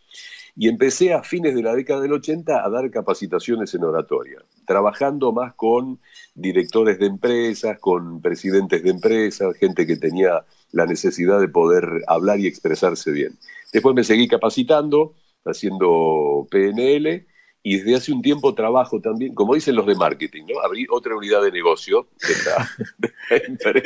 [0.60, 5.32] Y empecé a fines de la década del 80 a dar capacitaciones en oratoria, trabajando
[5.32, 6.00] más con
[6.34, 12.40] directores de empresas, con presidentes de empresas, gente que tenía la necesidad de poder hablar
[12.40, 13.38] y expresarse bien.
[13.72, 15.14] Después me seguí capacitando,
[15.46, 17.26] haciendo PNL,
[17.62, 20.60] y desde hace un tiempo trabajo también, como dicen los de marketing, ¿no?
[20.60, 23.80] Abrí otra unidad de negocio de la,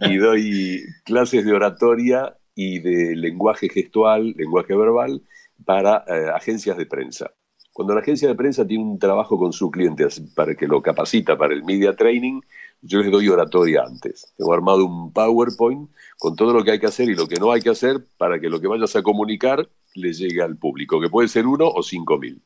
[0.10, 5.22] y doy clases de oratoria y de lenguaje gestual, lenguaje verbal,
[5.70, 7.30] para eh, agencias de prensa.
[7.72, 10.04] Cuando la agencia de prensa tiene un trabajo con su cliente
[10.34, 12.40] para que lo capacita para el media training,
[12.82, 14.34] yo les doy oratoria antes.
[14.36, 17.52] Tengo armado un PowerPoint con todo lo que hay que hacer y lo que no
[17.52, 21.08] hay que hacer para que lo que vayas a comunicar le llegue al público, que
[21.08, 22.42] puede ser uno o cinco mil.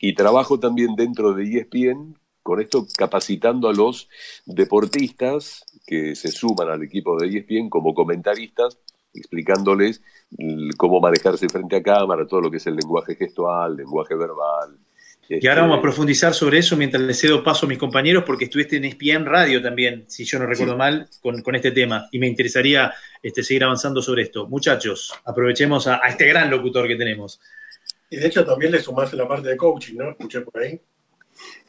[0.00, 4.08] Y trabajo también dentro de ESPN con esto capacitando a los
[4.46, 8.78] deportistas que se suman al equipo de ESPN como comentaristas,
[9.14, 10.02] explicándoles
[10.76, 14.78] cómo manejarse frente a cámara, todo lo que es el lenguaje gestual, lenguaje verbal,
[15.40, 18.24] y ahora vamos a este, profundizar sobre eso mientras le cedo paso a mis compañeros,
[18.26, 22.08] porque estuviste en ESPN Radio también, si yo no recuerdo mal, con, este tema.
[22.10, 24.46] Y me interesaría este, seguir avanzando sobre esto.
[24.48, 27.40] Muchachos, aprovechemos a, este gran locutor que tenemos.
[28.10, 30.10] Y de hecho también le sumaste la parte de coaching, ¿no?
[30.10, 30.78] Escuché por ahí.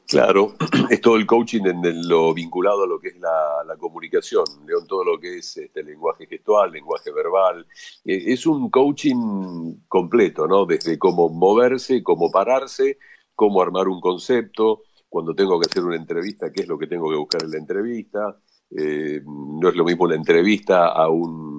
[0.07, 0.55] Claro,
[0.89, 5.03] es todo el coaching en lo vinculado a lo que es la, comunicación, León, todo
[5.03, 7.65] lo que es este, lenguaje gestual, lenguaje verbal.
[8.05, 10.65] Eh, es un coaching completo, ¿no?
[10.65, 12.97] Desde cómo moverse, cómo pararse,
[13.35, 17.09] cómo armar un concepto, cuando tengo que hacer una entrevista, qué es lo que tengo
[17.09, 18.37] que buscar en la entrevista.
[18.75, 21.52] Eh, no es lo mismo una entrevista a un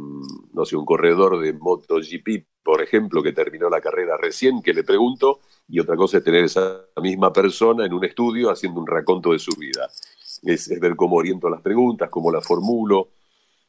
[0.55, 4.85] no sé, un corredor de MotoGP, por ejemplo, que terminó la carrera recién, que le
[4.85, 9.33] pregunto, y otra cosa es tener esa misma persona en un estudio haciendo un raconto
[9.33, 9.91] de su vida.
[10.43, 13.09] Es, ver cómo oriento las preguntas, cómo las formulo.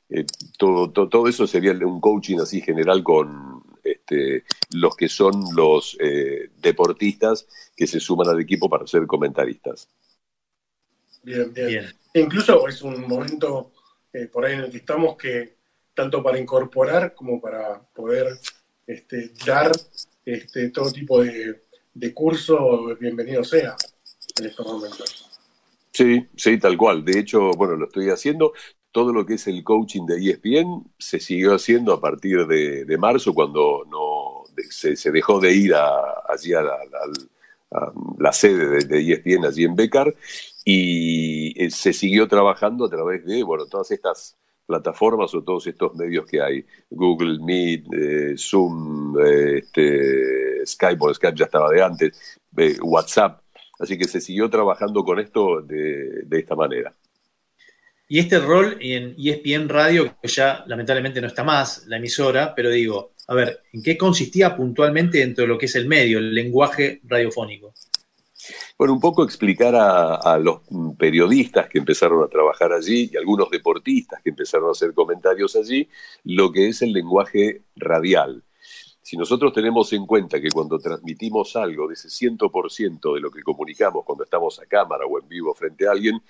[0.10, 0.26] Eh,
[0.58, 6.52] todo, todo, eso sería un coaching así general con este, los que son los eh,
[6.58, 9.90] deportistas que se suman al equipo para ser comentaristas.
[11.24, 11.86] Bien, bien.
[12.14, 13.72] Incluso es un momento
[14.14, 15.56] eh, por ahí en el que estamos que
[15.96, 18.28] tanto para incorporar como para poder
[18.86, 19.72] este, dar
[20.26, 23.76] este, todo tipo de, de curso, bienvenido sea
[24.38, 25.40] en estos momentos.
[25.92, 27.06] Sí, sí, tal cual.
[27.06, 28.54] De hecho, bueno, lo estoy haciendo.
[28.92, 33.34] Todo lo que es el coaching de ESPN se siguió haciendo a partir de, marzo,
[33.34, 36.64] cuando no se, dejó de ir allí a
[38.20, 40.14] la, sede de, de, ESPN, allí en Becar,
[40.66, 45.96] y eh, se siguió trabajando a través de, bueno, todas estas plataformas o todos estos
[45.96, 51.84] medios que hay, Google Meet, eh, Zoom, eh, este, Skype, bueno, Skype ya estaba de
[51.84, 52.40] antes,
[52.82, 53.42] WhatsApp,
[53.80, 56.96] así que se siguió trabajando con esto de, de, esta manera.
[58.08, 62.70] Y este rol en ESPN Radio, que ya lamentablemente no está más, la emisora, pero
[62.70, 66.34] digo, a ver, ¿en qué consistía puntualmente dentro de lo que es el medio, el
[66.34, 67.74] lenguaje radiofónico?
[68.78, 70.62] Bueno, un poco explicar a, los
[70.98, 75.88] periodistas que empezaron a trabajar allí y algunos deportistas que empezaron a hacer comentarios allí,
[76.26, 78.44] lo que es el lenguaje radial.
[79.02, 83.44] Si nosotros tenemos en cuenta que cuando transmitimos algo de ese 100% de lo que
[83.44, 86.22] comunicamos cuando estamos a cámara o en vivo frente a alguien,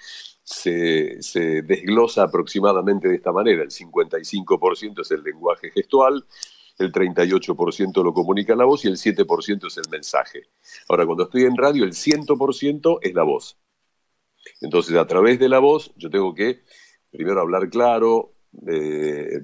[0.43, 1.17] se,
[1.63, 3.63] desglosa aproximadamente de esta manera.
[3.63, 6.25] El 55% es el lenguaje gestual,
[6.77, 10.43] el 38% lo comunica la voz y el 7% es el mensaje.
[10.89, 13.57] Ahora, cuando estoy en radio, el 100% es la voz.
[14.61, 16.61] Entonces, a través de la voz, yo tengo que
[17.11, 18.31] primero hablar claro.
[18.67, 19.41] Eh,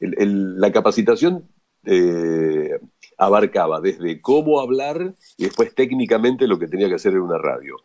[0.00, 1.48] la capacitación
[1.84, 2.78] eh,
[3.18, 7.76] abarcaba desde cómo hablar y después técnicamente lo que tenía que hacer en una radio.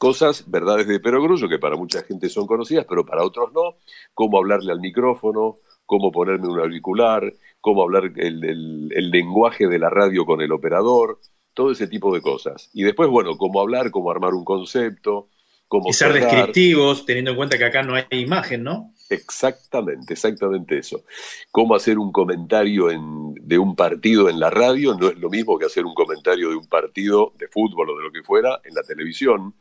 [0.00, 3.76] Cosas, verdades de perogrullo, que para mucha gente son conocidas, pero para otros no.
[4.14, 10.24] Cómo hablarle al micrófono, cómo ponerme un auricular, cómo hablar el, lenguaje de la radio
[10.24, 11.20] con el operador,
[11.52, 12.70] todo ese tipo de cosas.
[12.72, 15.28] Y después, bueno, cómo hablar, cómo armar un concepto,
[15.68, 15.90] cómo...
[15.90, 18.94] Y ser descriptivos, teniendo en cuenta que acá no hay imagen, ¿no?
[19.10, 21.04] Exactamente, exactamente eso.
[21.50, 25.66] Cómo hacer un comentario de un partido en la radio no es lo mismo que
[25.66, 28.82] hacer un comentario de un partido de fútbol o de lo que fuera en la
[28.82, 29.54] televisión.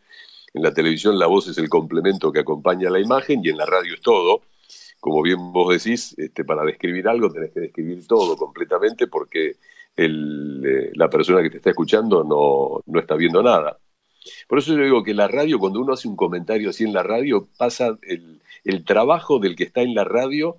[0.53, 3.57] En la televisión la voz es el complemento que acompaña a la imagen y en
[3.57, 4.41] la radio es todo
[4.99, 9.55] como bien vos decís, este, para describir algo tenés que describir todo completamente porque
[9.95, 13.79] eh, la persona que te está escuchando no, no, está viendo nada.
[14.47, 17.03] Por eso yo digo que la radio, cuando uno hace un comentario así en la
[17.03, 20.57] radio, pasa el, el trabajo del que está en la radio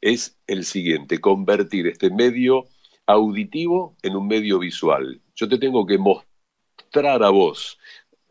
[0.00, 2.64] es el siguiente, convertir este medio
[3.06, 5.20] auditivo en un medio visual.
[5.34, 7.78] Yo te tengo que mostrar a vos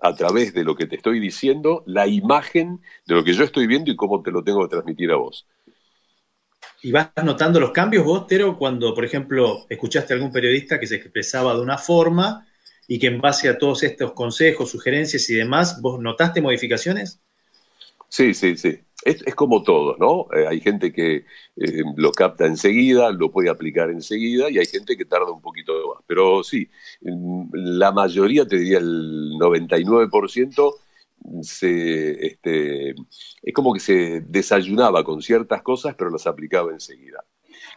[0.04, 3.68] a través de lo que te estoy diciendo, la imagen de lo que yo estoy
[3.68, 5.48] viendo y cómo te lo tengo que transmitir a vos.
[6.82, 10.88] ¿Y vas notando los cambios vos, Tero, cuando, por ejemplo, escuchaste a algún periodista que
[10.88, 12.46] se expresaba de una forma
[12.86, 17.22] y que en base a todos estos consejos, sugerencias y demás, vos notaste modificaciones?
[18.10, 18.82] Sí, sí, sí.
[19.06, 20.28] Es, como todo, ¿no?
[20.38, 21.26] Eh, hay gente que
[21.58, 25.74] eh, lo capta enseguida, lo puede aplicar enseguida y hay gente que tarda un poquito
[25.94, 26.04] más.
[26.08, 26.70] Pero sí,
[27.02, 30.74] la mayoría, te diría el 99%,
[31.42, 32.92] se, este,
[33.42, 37.24] es como que se desayunaba con ciertas cosas, pero las aplicaba enseguida.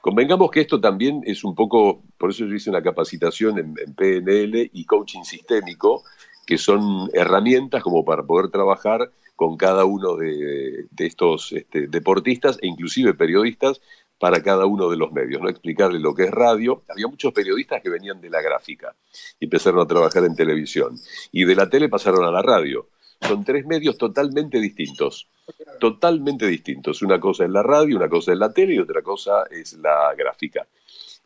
[0.01, 3.95] Convengamos que esto también es un poco, por eso yo hice una capacitación en, en
[3.95, 6.05] PNL y coaching sistémico,
[6.47, 12.67] que son herramientas como para poder trabajar con cada uno de, estos este, deportistas e
[12.67, 13.81] inclusive periodistas
[14.19, 15.49] para cada uno de los medios, ¿no?
[15.51, 16.83] Explicarle lo que es radio.
[16.89, 18.97] Había muchos periodistas que venían de la gráfica
[19.39, 20.99] y empezaron a trabajar en televisión.
[21.33, 22.89] Y de la tele pasaron a la radio.
[23.21, 25.29] Son tres medios totalmente distintos.
[25.79, 27.03] Totalmente distintos.
[27.03, 30.15] Una cosa es la radio, una cosa es la tele y otra cosa es la
[30.17, 30.67] gráfica.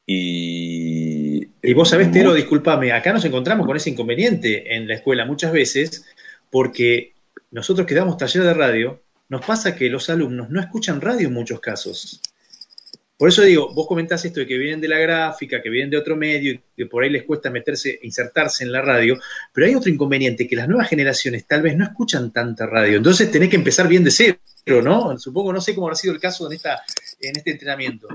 [0.05, 5.25] Y, y vos sabés, Tero, discúlpame, acá nos encontramos con ese inconveniente en la escuela
[5.25, 6.05] muchas veces
[6.51, 7.13] porque
[7.51, 11.35] nosotros que damos taller de radio, nos pasa que los alumnos no escuchan radio en
[11.35, 12.21] muchos casos.
[13.21, 15.99] Por eso digo, vos comentás esto de que vienen de la gráfica, que vienen de
[15.99, 19.19] otro medio y que por ahí les cuesta meterse, insertarse en la radio,
[19.53, 22.97] pero hay otro inconveniente, que las nuevas generaciones tal vez no escuchan tanta radio.
[22.97, 24.39] Entonces tenés que empezar bien de cero,
[24.83, 25.19] ¿no?
[25.19, 26.81] Supongo, no sé cómo ha sido el caso en, esta,
[27.21, 28.09] en este entrenamiento.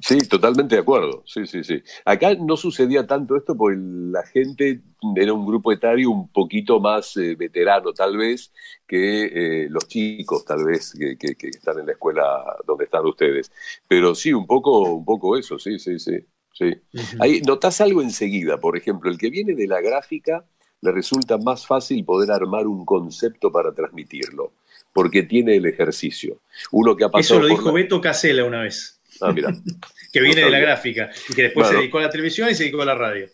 [0.00, 1.24] Sí, totalmente de acuerdo.
[1.26, 1.82] Sí, sí, sí.
[2.04, 4.80] Acá no sucedía tanto esto porque la gente
[5.16, 8.52] era un grupo etario un poquito más eh, veterano, tal vez,
[8.86, 9.24] que
[9.64, 12.22] eh, los chicos, tal vez, que, están en la escuela
[12.64, 13.50] donde están ustedes.
[13.88, 16.16] Pero sí, un poco, un poco eso, sí, sí, sí.
[16.52, 16.72] sí.
[17.18, 18.60] Ahí notas algo enseguida.
[18.60, 20.44] Por ejemplo, el que viene de la gráfica
[20.80, 24.52] le resulta más fácil poder armar un concepto para transmitirlo,
[24.92, 26.40] porque tiene el ejercicio.
[26.70, 27.40] Uno que ha pasado.
[27.40, 28.97] Eso lo dijo Beto Casella una vez.
[29.20, 29.52] Ah, mira.
[30.12, 32.64] que viene de la gráfica y que después se dedicó a la televisión y se
[32.64, 33.28] dedicó a la radio.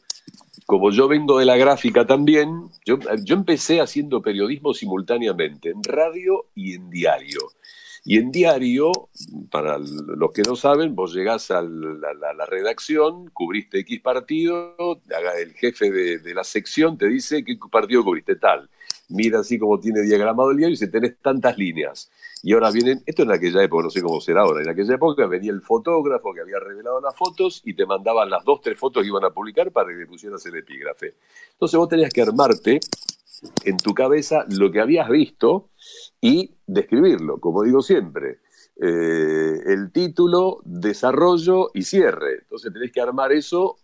[0.67, 6.47] Como yo vengo de la gráfica también, yo, yo empecé haciendo periodismo simultáneamente en radio
[6.55, 7.41] y en diario.
[8.07, 8.93] Y en diario,
[9.51, 14.77] para los que no saben, vos llegás a la, redacción, cubriste X partido,
[15.39, 18.69] el jefe de, de, la sección te dice qué partido cubriste tal.
[19.09, 22.11] Mira así como tiene diagramado el diario y dice, tenés tantas líneas.
[22.43, 25.27] Y ahora vienen, esto en aquella época, no sé cómo será ahora, en aquella época
[25.27, 29.03] venía el fotógrafo que había revelado las fotos y te mandaban las dos, tres fotos
[29.03, 31.15] que iban a publicar para que le pusieras el epígrafe.
[31.53, 32.81] Entonces vos tenías que armarte
[33.65, 35.71] en tu cabeza lo que habías visto
[36.21, 38.41] y describirlo, como digo siempre.
[38.81, 42.41] Eh, el título, desarrollo y cierre.
[42.43, 43.77] Entonces tenés que armar eso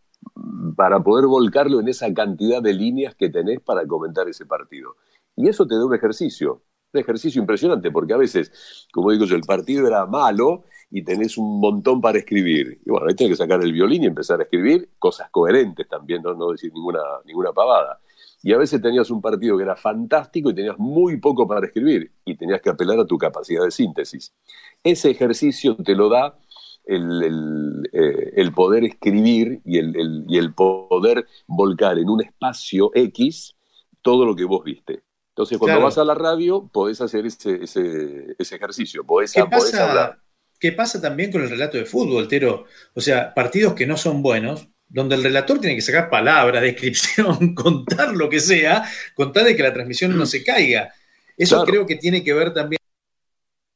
[0.77, 4.97] para poder volcarlo en esa cantidad de líneas que tenés para comentar ese partido.
[5.41, 6.63] Y eso te da un ejercicio
[6.93, 11.39] un ejercicio impresionante, porque a veces, como digo yo, el partido era malo y tenés
[11.39, 12.81] un montón para escribir.
[12.85, 16.23] Y bueno, ahí tenés que sacar el violín y empezar a escribir cosas coherentes también,
[16.23, 18.01] no, no decir ninguna, ninguna pavada.
[18.43, 22.13] Y a veces tenías un partido que era fantástico y tenías muy poco para escribir
[22.25, 24.35] y tenías que apelar a tu capacidad de síntesis.
[24.83, 26.39] Ese ejercicio te lo da
[26.85, 33.55] el, eh, poder escribir y el, y el poder volcar en un espacio X
[34.03, 35.05] todo lo que vos viste.
[35.31, 40.19] Entonces, cuando vas a la radio, podés hacer ese, ese, ejercicio, podés, ¿Qué pasa, hablar.
[40.59, 42.67] ¿Qué pasa también con el relato de fútbol, Tero?
[42.95, 47.55] O sea, partidos que no son buenos, donde el relator tiene que sacar palabras, descripción,
[47.55, 50.93] contar lo que sea, contar de que la transmisión no se caiga.
[51.37, 52.81] Eso creo que tiene que ver también,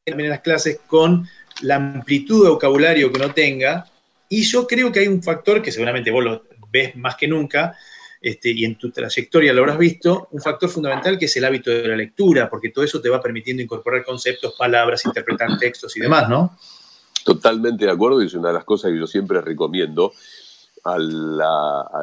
[0.04, 1.26] en las clases con
[1.62, 3.86] la amplitud de vocabulario que uno tenga.
[4.28, 7.74] Y yo creo que hay un factor que seguramente vos lo ves más que nunca,
[8.24, 11.70] este, y en tu trayectoria lo habrás visto, un factor fundamental que es el hábito
[11.70, 16.00] de la lectura, porque todo eso te va permitiendo incorporar conceptos, palabras, interpretar textos y
[16.00, 16.56] demás, ¿no?
[17.22, 20.10] Totalmente de acuerdo, y es una de las cosas que yo siempre recomiendo
[20.84, 20.96] a,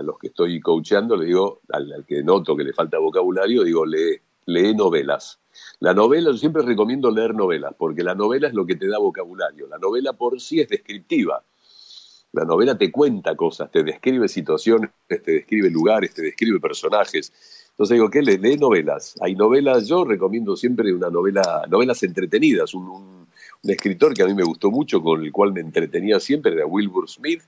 [0.03, 4.21] los que estoy coacheando, le digo, al, que noto que le falta vocabulario, digo, lee,
[4.45, 5.39] lee novelas.
[5.79, 8.99] La novela, yo siempre recomiendo leer novelas, porque la novela es lo que te da
[8.99, 9.65] vocabulario.
[9.67, 11.43] La novela por sí es descriptiva
[12.33, 17.31] la novela te cuenta cosas, te describe situaciones, te describe lugares, te describe personajes.
[17.71, 18.21] Entonces digo, ¿qué?
[18.21, 19.15] Lee, novelas.
[19.21, 22.73] Hay novelas, yo recomiendo siempre una novela, novelas entretenidas.
[22.73, 23.21] Un,
[23.63, 27.07] escritor que a mí me gustó mucho, con el cual me entretenía siempre, era Wilbur
[27.07, 27.43] Smith,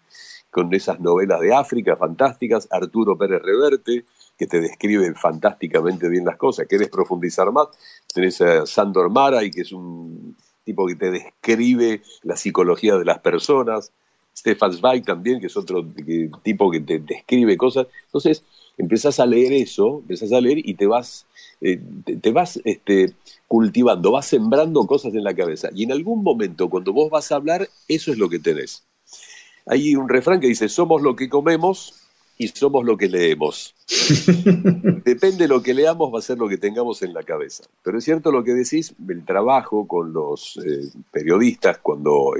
[0.52, 4.06] con esas novelas de África fantásticas, Arturo Pérez Reverte,
[4.38, 6.68] que te describe fantásticamente bien las cosas.
[6.68, 7.70] ¿Querés profundizar más?
[8.14, 13.06] Tenés a Sandor Mara, y que es un tipo que te describe la psicología de
[13.06, 13.92] las personas.
[14.36, 15.86] Stefan Zweig también, que es otro
[16.44, 17.88] tipo que te describe cosas.
[18.06, 18.44] Entonces,
[18.78, 21.26] empezás a leer eso, empezás a leer y te vas,
[21.62, 21.80] eh,
[22.22, 23.14] te, vas este,
[23.48, 25.70] cultivando, vas sembrando cosas en la cabeza.
[25.74, 28.84] Y en algún momento, cuando vos vas a hablar, eso es lo que tenés.
[29.66, 31.94] Hay un refrán que dice, somos lo que comemos
[32.38, 33.76] y somos lo que leemos.
[35.06, 37.64] Depende de lo que leamos, va a ser lo que tengamos en la cabeza.
[37.84, 42.34] Pero es cierto lo que decís, el trabajo con los eh, periodistas cuando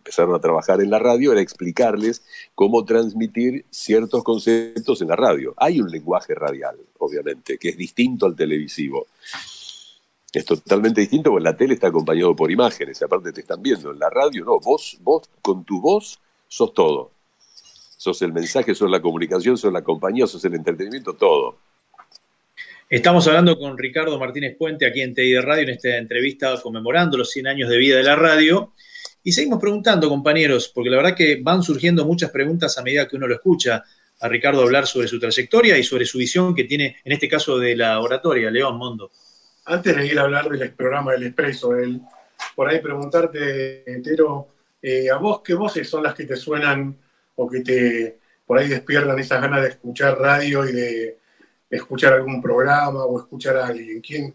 [0.00, 2.22] empezaron a trabajar en la radio era explicarles
[2.54, 5.52] cómo transmitir ciertos conceptos en la radio.
[5.58, 9.06] Hay un lenguaje radial, obviamente, que es distinto al televisivo.
[10.32, 13.92] Es totalmente distinto porque la tele está acompañado por imágenes, aparte te están viendo.
[13.92, 17.10] En la radio no, vos, vos con tu voz sos todo.
[17.96, 21.58] Sos el mensaje, sos la comunicación, sos la compañía, sos el entretenimiento, todo.
[22.88, 27.30] Estamos hablando con Ricardo Martínez Puente aquí en TI Radio en esta entrevista conmemorando los
[27.30, 28.72] 100 años de vida de la radio.
[29.22, 33.16] Y seguimos preguntando, compañeros, porque la verdad que van surgiendo muchas preguntas a medida que
[33.16, 33.84] uno lo escucha
[34.20, 37.58] a Ricardo hablar sobre su trayectoria y sobre su visión que tiene, en este caso,
[37.58, 38.50] de la oratoria.
[38.50, 39.10] León Mondo.
[39.64, 42.00] Antes de ir a hablar del programa del Expreso, el,
[42.54, 44.48] por ahí preguntarte, Entero,
[44.82, 46.96] eh, ¿a vos qué voces son las que te suenan
[47.36, 51.18] o que te por ahí despiertan esas ganas de escuchar radio y de
[51.70, 54.00] escuchar algún programa o escuchar a alguien?
[54.00, 54.34] ¿Quién,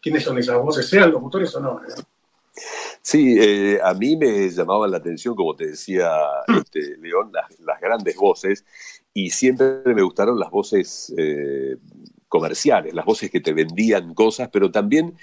[0.00, 0.86] ¿Quiénes son esas voces?
[0.86, 1.80] ¿Sean locutores o no?
[3.02, 6.08] Sí, eh, a mí me llamaban la atención, como te decía
[6.56, 8.64] este, León, las, grandes voces
[9.12, 11.76] y siempre me gustaron las voces eh,
[12.32, 15.16] comerciales, las voces que te vendían cosas, pero también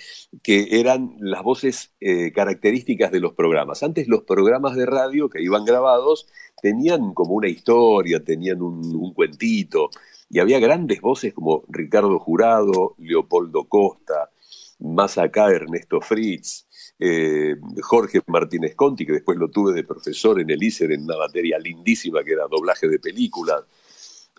[0.44, 3.82] que eran las voces eh, características de los programas.
[3.82, 6.28] Antes los programas de radio que iban grabados
[6.62, 9.90] tenían como una historia, tenían un, cuentito,
[10.30, 14.30] y había grandes voces como Ricardo Jurado, Leopoldo Costa,
[14.78, 16.68] más acá Ernesto Fritz,
[17.00, 21.18] eh, Jorge Martínez Conti, que después lo tuve de profesor en el ICER en una
[21.18, 23.64] materia lindísima que era doblaje de películas,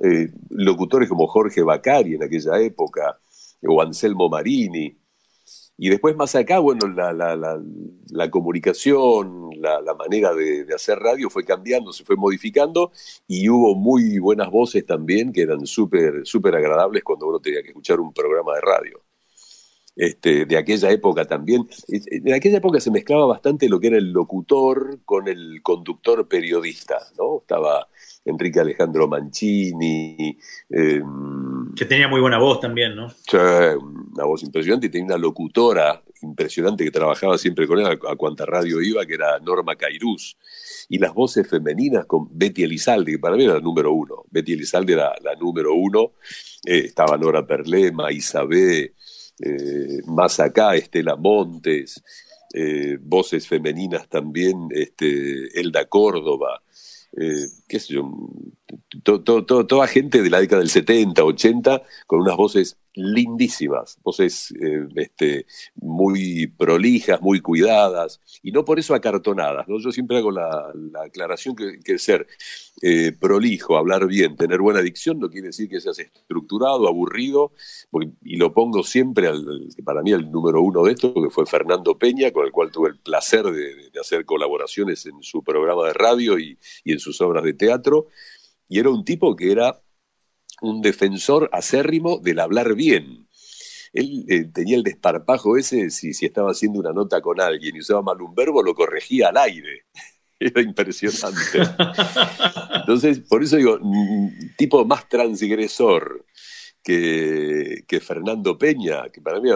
[0.02, 3.18] eh, locutores como Jorge Bacari en aquella época,
[3.62, 5.00] o Anselmo Marini,
[5.82, 12.04] y después más acá, bueno, la, comunicación, la, manera de, hacer radio fue cambiando, se
[12.04, 12.92] fue modificando
[13.26, 17.68] y hubo muy buenas voces también que eran súper súper agradables cuando uno tenía que
[17.68, 19.02] escuchar un programa de radio.
[20.00, 21.68] Este, de aquella época también.
[21.86, 26.96] En aquella época se mezclaba bastante lo que era el locutor con el conductor periodista,
[27.18, 27.40] ¿no?
[27.40, 27.86] Estaba
[28.24, 30.38] Enrique Alejandro Mancini.
[30.70, 33.12] Em, que tenía muy buena voz también, ¿no?
[34.12, 38.46] una voz impresionante y tenía una locutora impresionante que trabajaba siempre con él, a, cuanta
[38.46, 40.38] radio iba, que era Norma Cairús.
[40.88, 44.24] Y las voces femeninas con Betty Elizalde, que para mí era la número uno.
[44.30, 46.12] Betty Elizalde era la número uno.
[46.64, 48.94] Eh, estaba Nora Perlema, Isabel,
[49.42, 52.02] eh, más acá, Estela Montes.
[52.52, 56.60] Eh, voces femeninas también, este, Elda Córdoba,
[57.16, 58.10] eh, qué sé yo,
[59.02, 65.46] toda gente de la década del 70, 80, con unas voces lindísimas, voces eh, este,
[65.76, 69.66] muy prolijas, muy cuidadas, y no por eso acartonadas.
[69.68, 70.72] Yo siempre hago la,
[71.04, 72.26] aclaración que, que ser
[72.82, 77.52] eh, prolijo, hablar bien, tener buena dicción, no quiere decir que seas estructurado, aburrido,
[78.24, 81.96] y lo pongo siempre, al, para mí, el número uno de esto, que fue Fernando
[81.96, 86.38] Peña, con el cual tuve el placer de, hacer colaboraciones en su programa de radio
[86.38, 88.06] y en sus obras de teatro,
[88.70, 89.82] y era un tipo que era
[90.62, 93.28] un defensor acérrimo del hablar bien.
[93.92, 97.80] Él eh, tenía el desparpajo ese, si, si estaba haciendo una nota con alguien y
[97.80, 99.86] usaba mal un verbo, lo corregía al aire.
[100.38, 101.58] Era impresionante.
[102.76, 103.78] Entonces, por eso digo,
[104.56, 106.24] tipo más transgresor
[106.82, 109.50] que, que Fernando Peña, que para mí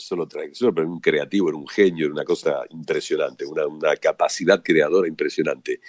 [0.00, 4.62] solo transgresor, pero un creativo, era un genio, era una cosa impresionante, una, una capacidad
[4.62, 5.80] creadora impresionante.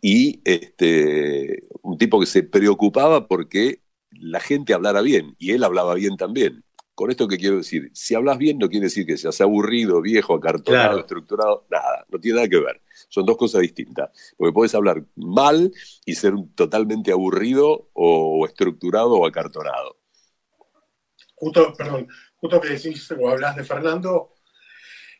[0.00, 5.94] Y este, un tipo que se preocupaba porque la gente hablara bien, y él hablaba
[5.94, 6.64] bien también.
[6.94, 10.34] Con esto que quiero decir, si hablas bien no quiere decir que seas aburrido, viejo,
[10.34, 12.80] acartonado, estructurado, nada, no tiene nada que ver.
[13.10, 14.10] Son dos cosas distintas.
[14.38, 15.70] Porque puedes hablar mal
[16.06, 19.98] y ser totalmente aburrido o, estructurado o acartonado.
[21.34, 22.08] Justo, perdón,
[22.40, 24.34] justo que decís o hablas de Fernando,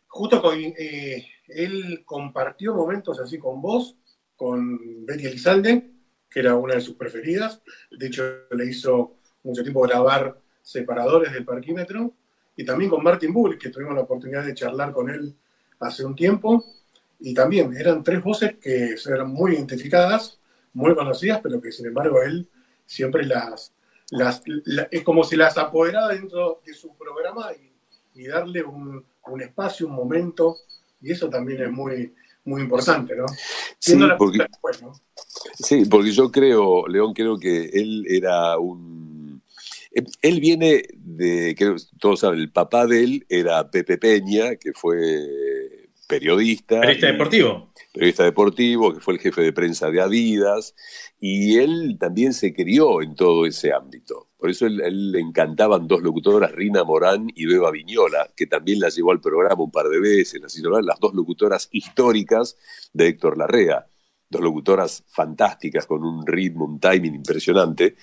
[0.07, 3.97] justo con, eh, él compartió momentos así con vos,
[4.35, 5.91] con Betty Elizalde,
[6.31, 7.63] que era una de sus preferidas.
[7.91, 12.13] De hecho, le hizo mucho tiempo grabar separadores del parquímetro.
[12.57, 15.35] Y también con Martin Bull, que tuvimos la oportunidad de charlar con él
[15.81, 16.65] hace un tiempo.
[17.21, 20.39] Y también eran tres voces que eran muy identificadas,
[20.73, 22.49] muy conocidas, pero que sin embargo él
[22.85, 23.73] siempre las,
[24.11, 24.43] las
[24.91, 27.51] es como si las apoderara dentro de su programa
[28.15, 30.57] y, darle un, un, espacio, un momento,
[31.03, 32.15] y eso también es muy,
[32.47, 33.27] muy importante, ¿no?
[33.79, 34.47] Sí porque,
[35.59, 39.43] sí, porque yo creo, León, creo que él era un...
[40.23, 45.87] Él viene de, creo todos saben, el papá de él era Pepe Peña, que fue
[46.07, 46.81] periodista.
[46.81, 47.71] Periodista deportivo.
[47.97, 50.75] Periodista deportivo, que fue el jefe de prensa de Adidas,
[51.19, 54.29] y él también se crió en todo ese ámbito.
[54.37, 58.91] Por eso él, le encantaban dos locutoras, Rina Morán y Beba Viñola, que también la
[58.91, 62.59] llevó al programa un par de veces, las dos locutoras históricas
[62.93, 63.87] de Héctor Larrea,
[64.29, 67.97] dos locutoras fantásticas con un ritmo, un timing impresionante.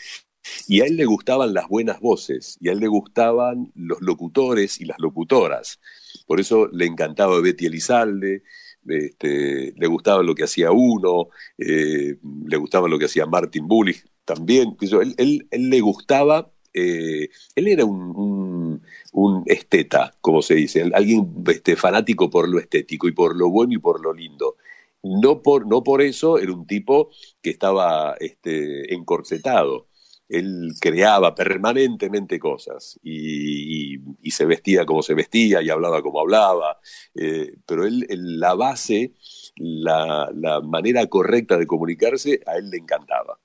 [0.68, 4.82] Y a él le gustaban las buenas voces, y a él le gustaban los locutores
[4.82, 5.80] y las locutoras.
[6.26, 8.42] Por eso le encantaba Betty Elizalde,
[8.88, 14.04] este, le gustaba lo que hacía uno, eh, le gustaba lo que hacía Martin Bullich
[14.26, 14.76] también.
[14.82, 18.82] Él, él, él le gustaba, eh, él era un,
[19.12, 23.74] un, esteta, como se dice, alguien este, fanático por lo estético y por lo bueno
[23.74, 24.58] y por lo lindo.
[25.04, 27.10] No por, no por eso era un tipo
[27.42, 29.88] que estaba este, encorsetado
[30.34, 34.00] él creaba permanentemente cosas y,
[34.32, 36.80] se vestía como se vestía y hablaba como hablaba,
[37.14, 39.14] eh, pero él, la base,
[39.58, 40.32] la,
[40.64, 43.40] manera correcta de comunicarse, a él le encantaba.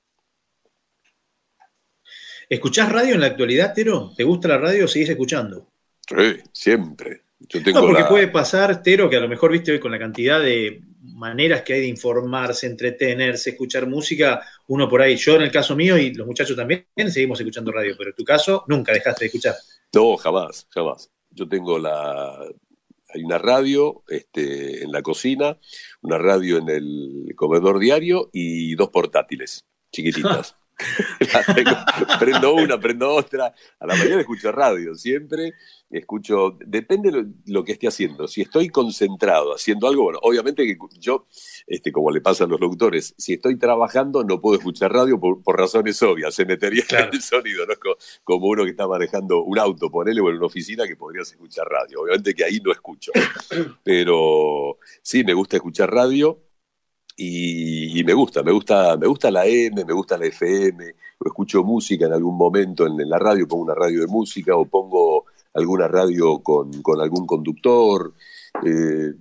[2.48, 4.12] ¿Escuchás radio en la actualidad, Tero?
[4.16, 5.68] ¿Te gusta la radio o seguís escuchando?
[6.08, 7.24] Sí, siempre.
[7.74, 10.80] no, porque puede pasar, Tero, que a lo mejor viste hoy con la cantidad de
[11.14, 15.76] maneras que hay de informarse, entretenerse, escuchar música, uno por ahí, yo en el caso
[15.76, 19.26] mío y los muchachos también, seguimos escuchando radio, pero en tu caso nunca dejaste de
[19.26, 19.54] escuchar.
[19.94, 21.10] No, jamás, jamás.
[21.30, 22.46] Yo tengo la...
[23.10, 25.58] Hay una radio este, en la cocina,
[26.02, 30.54] una radio en el comedor diario y dos portátiles chiquititas.
[32.20, 33.54] prendo una, prendo otra.
[33.80, 35.54] A la mañana escucho radio siempre.
[35.90, 38.28] Escucho, depende de lo, que esté haciendo.
[38.28, 41.26] Si estoy concentrado haciendo algo, bueno, obviamente que yo,
[41.66, 45.40] este, como le pasa a los locutores, si estoy trabajando no puedo escuchar radio por,
[45.58, 46.34] razones obvias.
[46.34, 47.74] Se metería el sonido, ¿no?
[48.22, 51.66] Como uno que está manejando un auto, ponele o en una oficina que podrías escuchar
[51.66, 52.02] radio.
[52.02, 53.12] Obviamente que ahí no escucho.
[53.82, 56.47] Pero sí, me gusta escuchar radio
[57.20, 60.84] y, me gusta, me gusta, me gusta la M, me gusta la FM,
[61.18, 64.66] o escucho música en algún momento en, la radio, pongo una radio de música o
[64.66, 68.14] pongo alguna radio con, algún conductor.
[68.64, 69.14] Eh,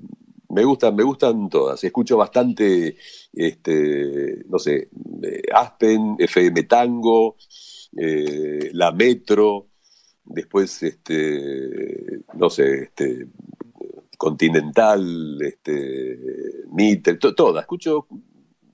[0.49, 1.83] me gustan, me gustan todas.
[1.83, 2.97] Escucho bastante,
[3.33, 4.89] este, no sé,
[5.23, 7.35] eh, Aspen, FM Tango,
[7.97, 9.69] eh, La Metro,
[10.23, 13.25] después, este, no sé, este,
[14.17, 16.56] Continental, este,
[17.35, 18.07] Todas, escucho,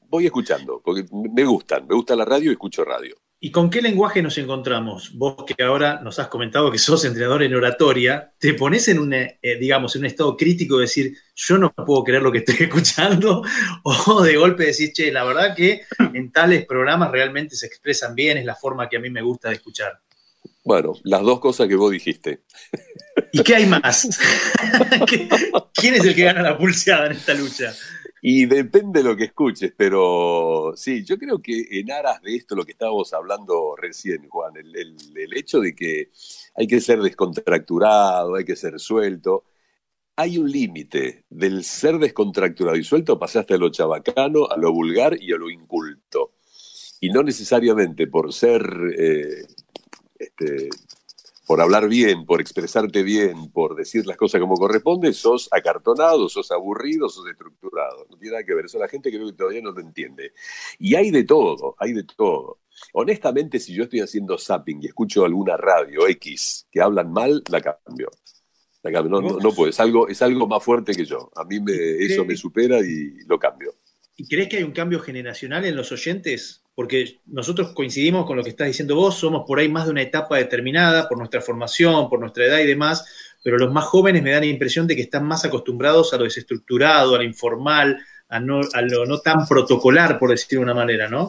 [0.09, 3.15] voy escuchando, porque me gustan, me gusta la radio y escucho radio.
[3.45, 5.11] ¿Y con qué lenguaje nos encontramos?
[5.15, 9.13] Vos que ahora nos has comentado que sos entrenador en oratoria, ¿te pones en un,
[9.13, 12.55] eh, digamos, en un estado crítico de decir, yo no puedo creer lo que estoy
[12.61, 13.43] escuchando?
[13.83, 15.81] O de golpe decís, che, la verdad que
[16.13, 19.49] en tales programas realmente se expresan bien, es la forma que a mí me gusta
[19.49, 19.99] de escuchar.
[20.63, 22.43] Bueno, las dos cosas que vos dijiste.
[23.31, 24.07] ¿Y qué hay más?
[25.73, 27.73] ¿Quién es el que gana la pulseada en esta lucha?
[28.25, 32.55] Y depende de lo que escuches, pero sí, yo creo que en aras de esto,
[32.55, 36.09] lo que estábamos hablando recién, Juan, el, hecho de que
[36.55, 39.43] hay que ser descontracturado, hay que ser suelto,
[40.15, 45.21] hay un límite del ser descontracturado y suelto, pasaste a lo chabacano, a lo vulgar
[45.21, 46.35] y a lo inculto.
[47.01, 48.61] Y no necesariamente por ser
[48.97, 49.45] eh,
[50.23, 50.69] este,
[51.45, 56.51] por hablar bien, por expresarte bien, por decir las cosas como corresponde, sos acartonado, sos
[56.51, 58.07] aburrido, sos estructurado.
[58.09, 58.65] No tiene nada que ver.
[58.65, 60.33] Eso la gente que todavía no lo entiende.
[60.79, 62.59] Y hay de todo, hay de todo.
[62.93, 67.61] Honestamente, si yo estoy haciendo zapping y escucho alguna radio X que hablan mal, la
[67.61, 68.09] cambio.
[68.81, 69.21] La cambio.
[69.21, 69.69] No, no, puedo.
[69.69, 71.31] Es algo, es algo más fuerte que yo.
[71.35, 73.73] A mí me, eso me supera y lo cambio.
[74.15, 76.62] ¿Y crees que hay un cambio generacional en los oyentes?
[76.75, 80.01] Porque nosotros coincidimos con lo que estás diciendo vos, somos por ahí más de una
[80.01, 83.05] etapa determinada, por nuestra formación, por nuestra edad y demás,
[83.43, 86.23] pero los más jóvenes me dan la impresión de que están más acostumbrados a lo
[86.23, 91.27] desestructurado, a lo informal, a, lo no tan protocolar, por decirlo de una manera, ¿no?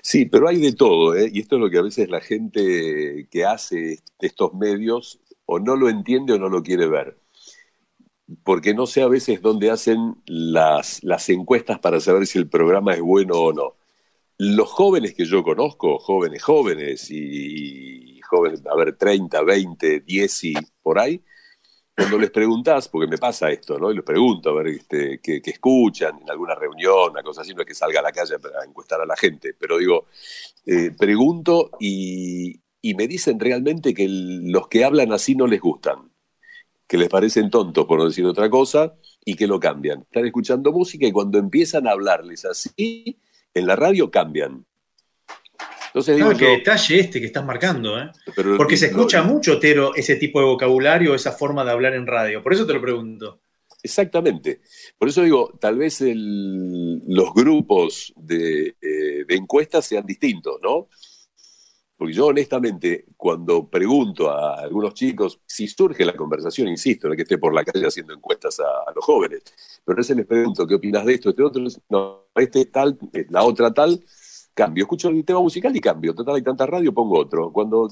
[0.00, 1.30] Sí, pero hay de todo, ¿eh?
[1.30, 5.76] y esto es lo que a veces la gente que hace estos medios o no
[5.76, 7.18] lo entiende o no lo quiere ver.
[8.44, 13.00] Porque no sé a veces dónde hacen las encuestas para saber si el programa es
[13.00, 13.77] bueno o no
[14.38, 20.54] los jóvenes que yo conozco, jóvenes, jóvenes y, jóvenes, a ver, 30, 20, 10 y
[20.80, 21.22] por ahí,
[21.96, 23.90] cuando les preguntás, porque me pasa esto, ¿no?
[23.90, 27.62] Y les pregunto, a ver, este, qué, escuchan en alguna reunión, una cosa así, no
[27.62, 30.06] es que salga a la calle para encuestar a la gente, pero digo,
[30.64, 36.12] eh, pregunto y, y, me dicen realmente que los que hablan así no les gustan,
[36.86, 40.02] que les parecen tontos, por no decir otra cosa, y que lo cambian.
[40.02, 43.20] Están escuchando música y cuando empiezan a hablarles así,
[43.54, 44.64] en la radio cambian.
[45.86, 48.10] Entonces digo, qué detalle este que estás marcando, ¿eh?
[48.56, 52.42] Porque se escucha mucho, Tero, ese tipo de vocabulario, esa forma de hablar en radio.
[52.42, 53.40] Por eso te lo pregunto.
[53.82, 54.60] Exactamente.
[54.98, 60.88] Por eso digo, tal vez los grupos de, eh, de, encuestas sean distintos, ¿no?
[61.98, 67.22] Porque yo honestamente, cuando pregunto a algunos chicos, si surge la conversación, insisto, no que
[67.22, 69.42] esté por la calle haciendo encuestas a, los jóvenes,
[69.84, 71.30] pero a veces les pregunto, ¿qué opinas de esto?
[71.30, 74.00] Este otro, no, este tal, eh, la otra tal,
[74.54, 74.84] cambio.
[74.84, 76.14] Escucho el tema musical y cambio.
[76.14, 77.52] Total, hay tanta radio, pongo otro.
[77.52, 77.88] Cuando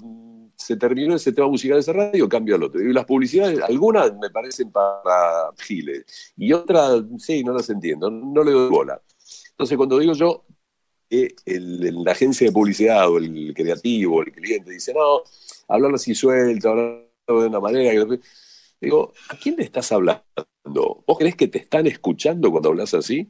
[0.56, 2.80] se terminó ese tema musical de esa radio, cambio al otro.
[2.80, 8.44] Y las publicidades, algunas me parecen para giles, y otras, sí, no las entiendo, no
[8.44, 9.02] le doy bola.
[9.50, 10.44] Entonces, cuando digo yo,
[11.10, 15.22] el, la agencia de publicidad o el creativo, el cliente dice, no,
[15.68, 18.06] hablar así suelto, hablar de una manera.
[18.80, 20.24] Digo, ¿a quién le estás hablando?
[20.64, 23.28] ¿Vos crees que te están escuchando cuando hablas así?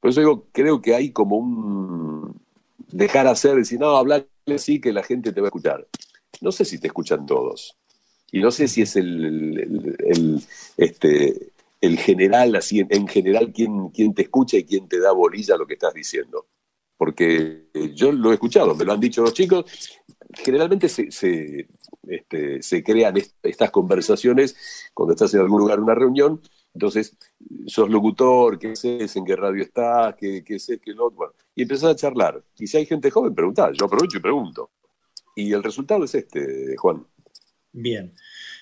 [0.00, 2.40] Por eso digo, creo que hay como un
[2.90, 5.86] dejar hacer, decir, no, hablar así que la gente te va a escuchar.
[6.40, 7.76] No sé si te escuchan todos.
[8.30, 10.42] Y no sé si es el, el,
[10.76, 15.54] este, el general, así en, general, quién, quién te escucha y quién te da bolilla
[15.54, 16.46] a lo que estás diciendo
[16.98, 19.64] porque yo lo he escuchado, me lo han dicho los chicos,
[20.34, 21.68] generalmente se, se,
[22.06, 26.42] este, crean estas conversaciones cuando estás en algún lugar, una reunión,
[26.74, 27.16] entonces
[27.66, 31.62] sos locutor, qué haces, en qué radio estás, qué, qué sé, qué lo bueno, y
[31.62, 32.42] empezás a charlar.
[32.58, 34.70] Y si hay gente joven, preguntá, yo aprovecho y pregunto.
[35.36, 37.06] Y el resultado es este, Juan.
[37.72, 38.12] Bien.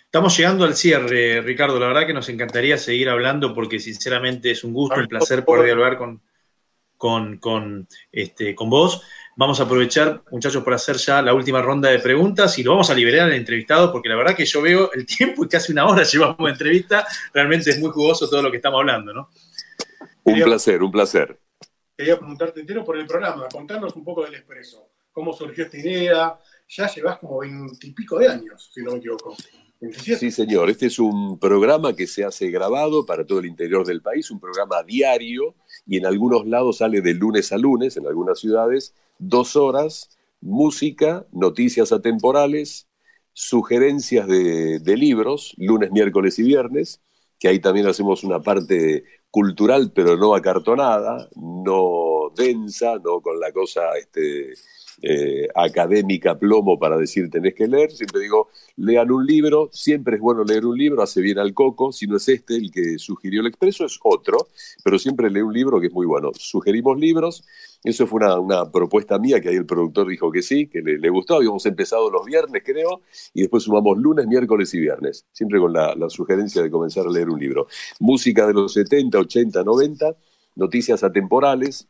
[0.05, 1.81] Estamos llegando al cierre, Ricardo.
[1.81, 5.67] La verdad que nos encantaría seguir hablando porque sinceramente es un gusto, un placer poder
[5.67, 6.23] dialogar con,
[6.97, 9.03] con, con, este, con vos.
[9.37, 12.89] Vamos a aprovechar, muchachos, por hacer ya la última ronda de preguntas y lo vamos
[12.89, 15.87] a liberar al entrevistado porque la verdad que yo veo el tiempo y casi una
[15.87, 17.07] hora llevamos de entrevista.
[17.35, 19.31] Realmente es muy jugoso todo lo que estamos hablando, ¿no?
[20.25, 21.39] Un placer, un placer.
[21.97, 24.91] Quería preguntarte entero por el programa, contarnos un poco del expreso.
[25.13, 26.39] ¿Cómo surgió esta idea?
[26.69, 29.37] Ya llevas como veintipico de años, si no me equivoco.
[30.19, 30.71] Sí, señor.
[30.71, 34.41] Este es un programa que se hace grabado para todo el interior del país, un
[34.41, 35.55] programa diario
[35.87, 41.27] y en algunos lados sale de lunes a lunes, en algunas ciudades, dos horas, música,
[41.33, 42.89] noticias atemporales,
[43.33, 47.01] sugerencias de, de libros, lunes, miércoles y viernes,
[47.39, 53.53] que ahí también hacemos una parte cultural, pero no acartonada, no densa, no con la
[53.53, 54.55] cosa este,
[55.03, 60.23] eh, académica plomo para decir tenés que leer, siempre digo, lean un libro, siempre es
[60.23, 63.43] bueno leer un libro, hace bien al coco, si no es este el que sugirió
[63.43, 64.49] el expreso, es otro,
[64.83, 66.31] pero siempre lee un libro que es muy bueno.
[66.35, 67.45] Sugerimos libros,
[67.85, 71.37] eso fue una, propuesta mía que ahí el productor dijo que sí, que le, gustó,
[71.37, 73.03] habíamos empezado los viernes creo,
[73.35, 77.11] y después sumamos lunes, miércoles y viernes, siempre con la, la sugerencia de comenzar a
[77.11, 77.67] leer un libro.
[78.01, 80.17] Música de los 70, 80, 90,
[80.55, 81.89] noticias atemporales,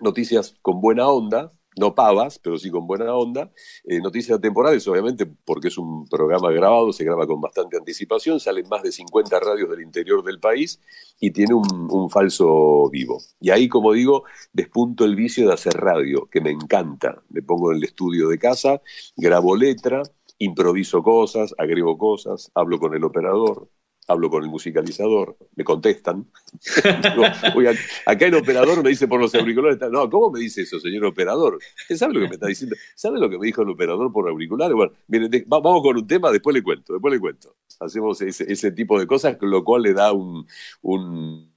[0.00, 3.50] noticias con buena onda, no pavas, pero sí con buena onda.
[3.84, 8.68] Eh, noticias temporales, obviamente, porque es un programa grabado, se graba con bastante anticipación, salen
[8.68, 10.80] más de 50 radios del interior del país
[11.20, 13.18] y tiene un, un, falso vivo.
[13.40, 17.22] Y ahí, como digo, despunto el vicio de hacer radio, que me encanta.
[17.30, 18.82] Me pongo en el estudio de casa,
[19.16, 20.02] grabo letra,
[20.38, 23.68] improviso cosas, agrego cosas, hablo con el operador,
[24.08, 26.26] hablo con el musicalizador, me contestan.
[28.06, 31.58] acá el operador me dice por los auriculares, no, ¿cómo me dice eso, señor operador?
[31.82, 32.76] ¿Usted sabe lo que me está diciendo?
[32.94, 34.74] ¿Sabe lo que me dijo el operador por auriculares?
[34.74, 37.56] Bueno, miren, vamos con un tema, después le cuento, después le cuento.
[37.80, 40.46] Hacemos ese, tipo de cosas, lo cual le da un,
[40.82, 41.50] un,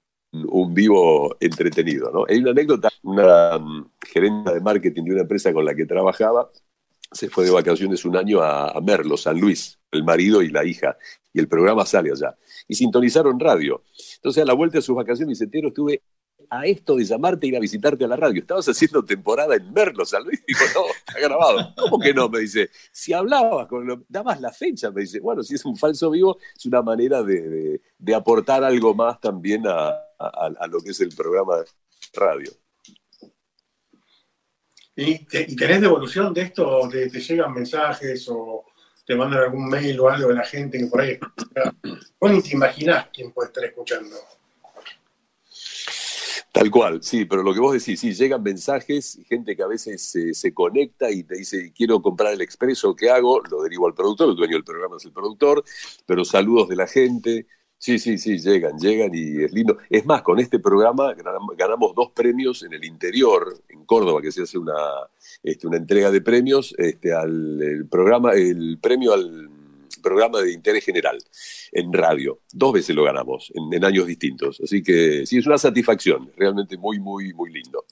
[0.74, 2.12] vivo entretenido.
[2.12, 2.26] ¿no?
[2.28, 6.50] Hay una anécdota, una um, gerente de marketing de una empresa con la que trabajaba,
[7.12, 10.98] se fue de vacaciones un año a Merlo, San Luis, el marido y la hija,
[11.36, 12.38] y el programa sale allá.
[12.66, 13.84] Y sintonizaron radio.
[14.16, 16.02] Entonces, a la vuelta de sus vacaciones, dice, Tero, estuve
[16.50, 18.40] a esto de llamarte e ir a visitarte a la radio.
[18.40, 20.42] Estabas haciendo temporada en Merlo, San Luis.
[20.48, 21.74] Digo, no, está grabado.
[21.76, 22.30] ¿Cómo que no?
[22.30, 25.76] Me dice, si hablabas, con lo, dabas la fecha, me dice, bueno, si es un
[25.76, 27.82] falso vivo, es una manera de,
[28.16, 29.94] aportar algo más también a,
[30.70, 31.66] lo que es el programa de
[32.14, 32.52] radio.
[34.96, 36.88] ¿Y, tenés devolución de esto?
[36.90, 38.64] ¿Te, ¿Te, llegan mensajes o
[39.06, 41.20] te mandan algún mail o algo de la gente que por ahí
[42.20, 44.16] Vos ni te imaginás quién puede estar escuchando.
[46.52, 50.10] Tal cual, sí, pero lo que vos decís, sí, llegan mensajes, gente que a veces
[50.32, 53.42] se, conecta y te dice, quiero comprar el expreso, ¿qué hago?
[53.52, 55.66] Lo derivo al productor, el dueño del programa es el productor,
[56.06, 57.46] pero saludos de la gente,
[57.86, 59.78] Sí, sí, sí, llegan, llegan y es lindo.
[59.92, 61.14] Es más, con este programa
[61.56, 64.74] ganamos dos premios en el interior, en Córdoba, que se hace una,
[65.44, 69.52] este, una entrega de premios este, al programa, el premio al
[70.02, 71.20] programa de interés general
[71.74, 72.40] en radio.
[72.52, 74.60] Dos veces lo ganamos en, en años distintos.
[74.62, 77.86] Así que sí, es una satisfacción, realmente muy, muy, muy lindo.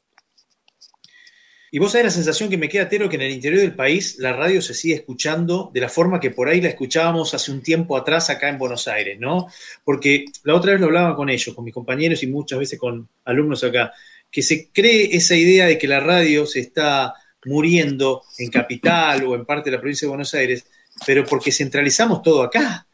[1.74, 4.18] Y vos sabés la sensación que me queda, Tero, que en el interior del país
[4.20, 7.64] la radio se sigue escuchando de la forma que por ahí la escuchábamos hace un
[7.64, 9.48] tiempo atrás acá en Buenos Aires, ¿no?
[9.84, 13.10] Porque la otra vez lo hablaba con ellos, con mis compañeros y muchas veces con
[13.26, 13.92] alumnos acá,
[14.30, 17.16] que se cree esa idea de que la radio se está
[17.46, 20.68] muriendo en capital o en parte de la provincia de Buenos Aires,
[21.08, 22.86] pero porque centralizamos todo acá.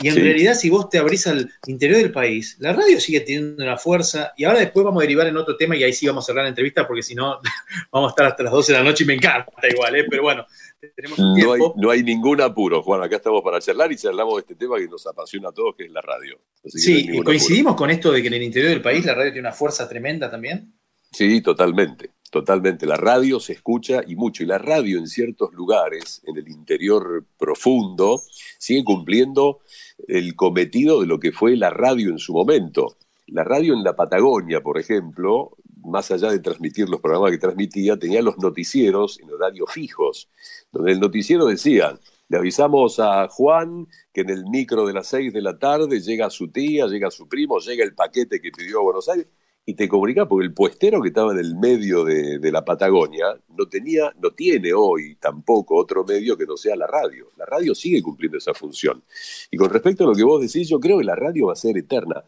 [0.00, 3.62] Y en realidad, si vos te abrís al interior del país, la radio sigue teniendo
[3.62, 4.32] una fuerza.
[4.36, 6.44] Y ahora después vamos a derivar en otro tema y ahí sí vamos a cerrar
[6.44, 7.40] la entrevista porque si no,
[7.92, 10.04] vamos a estar hasta las 12 de la noche y me encanta igual, ¿eh?
[10.08, 10.46] Pero bueno,
[10.94, 13.02] tenemos un no, hay, no hay ningún apuro, Juan.
[13.02, 15.84] Acá estamos para charlar y charlamos de este tema que nos apasiona a todos, que
[15.84, 16.38] es la radio.
[16.64, 19.48] sí, ¿y coincidimos con esto de que en el interior del país la radio tiene
[19.48, 20.72] una fuerza tremenda también?
[21.14, 22.10] Sí, totalmente.
[22.32, 26.48] Totalmente, la radio se escucha y mucho, y la radio en ciertos lugares, en el
[26.48, 28.20] interior profundo,
[28.58, 29.60] sigue cumpliendo
[30.08, 32.96] el cometido de lo que fue la radio en su momento.
[33.28, 37.96] La radio en la Patagonia, por ejemplo, más allá de transmitir los programas que transmitía,
[37.96, 40.28] tenía los noticieros en horarios fijos,
[40.72, 45.32] donde el noticiero decía, le avisamos a Juan que en el micro de las seis
[45.32, 48.82] de la tarde llega su tía, llega su primo, llega el paquete que pidió a
[48.82, 49.28] Buenos Aires,
[49.66, 53.66] y te comunica porque el puestero que estaba en el medio de, la Patagonia no
[53.66, 57.28] tenía, no tiene hoy tampoco otro medio que no sea la radio.
[57.36, 59.02] La radio sigue cumpliendo esa función.
[59.50, 61.56] Y con respecto a lo que vos decís, yo creo que la radio va a
[61.56, 62.22] ser eterna.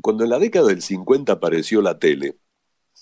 [0.00, 2.36] cuando en la década del 50 apareció la tele,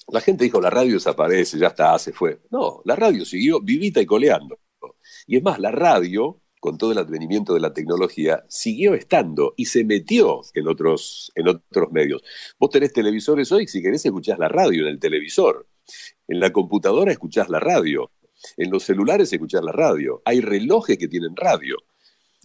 [0.09, 2.41] la gente dijo, la radio desaparece, ya está, se fue.
[2.51, 4.59] No, la radio siguió vivita y coleando.
[5.27, 9.65] Y es más, la radio, con todo el advenimiento de la tecnología, siguió estando y
[9.65, 12.23] se metió en otros, en otros medios.
[12.57, 15.67] Vos tenés televisores hoy, si querés escuchás la radio en el televisor.
[16.29, 18.13] En la computadora escuchás la radio.
[18.57, 20.23] En los celulares escuchás la radio.
[20.25, 21.79] Hay relojes que tienen radio.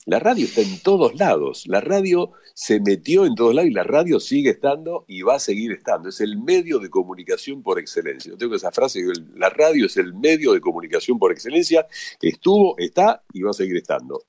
[0.08, 1.68] La radio está en todos lados.
[1.68, 5.40] La radio se metió en todos lados y la radio sigue estando y va a
[5.40, 6.08] seguir estando.
[6.08, 8.32] Es el medio de comunicación por excelencia.
[8.32, 9.04] Yo tengo esa frase,
[9.36, 11.86] la radio es el medio de comunicación por excelencia.
[12.22, 14.24] Estuvo, está y va a seguir estando.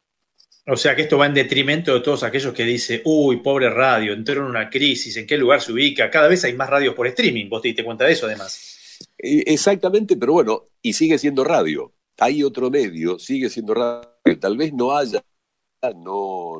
[0.66, 4.14] O sea que esto va en detrimento de todos aquellos que dicen, uy, pobre radio,
[4.14, 6.10] entró en una crisis, ¿en qué lugar se ubica?
[6.10, 8.98] Cada vez hay más radios por streaming, vos te diste cuenta de eso además.
[9.16, 11.94] Eh, exactamente, pero bueno, y sigue siendo radio.
[12.18, 14.08] Hay otro medio, sigue siendo radio.
[14.40, 15.22] Tal vez no haya
[15.96, 16.54] no,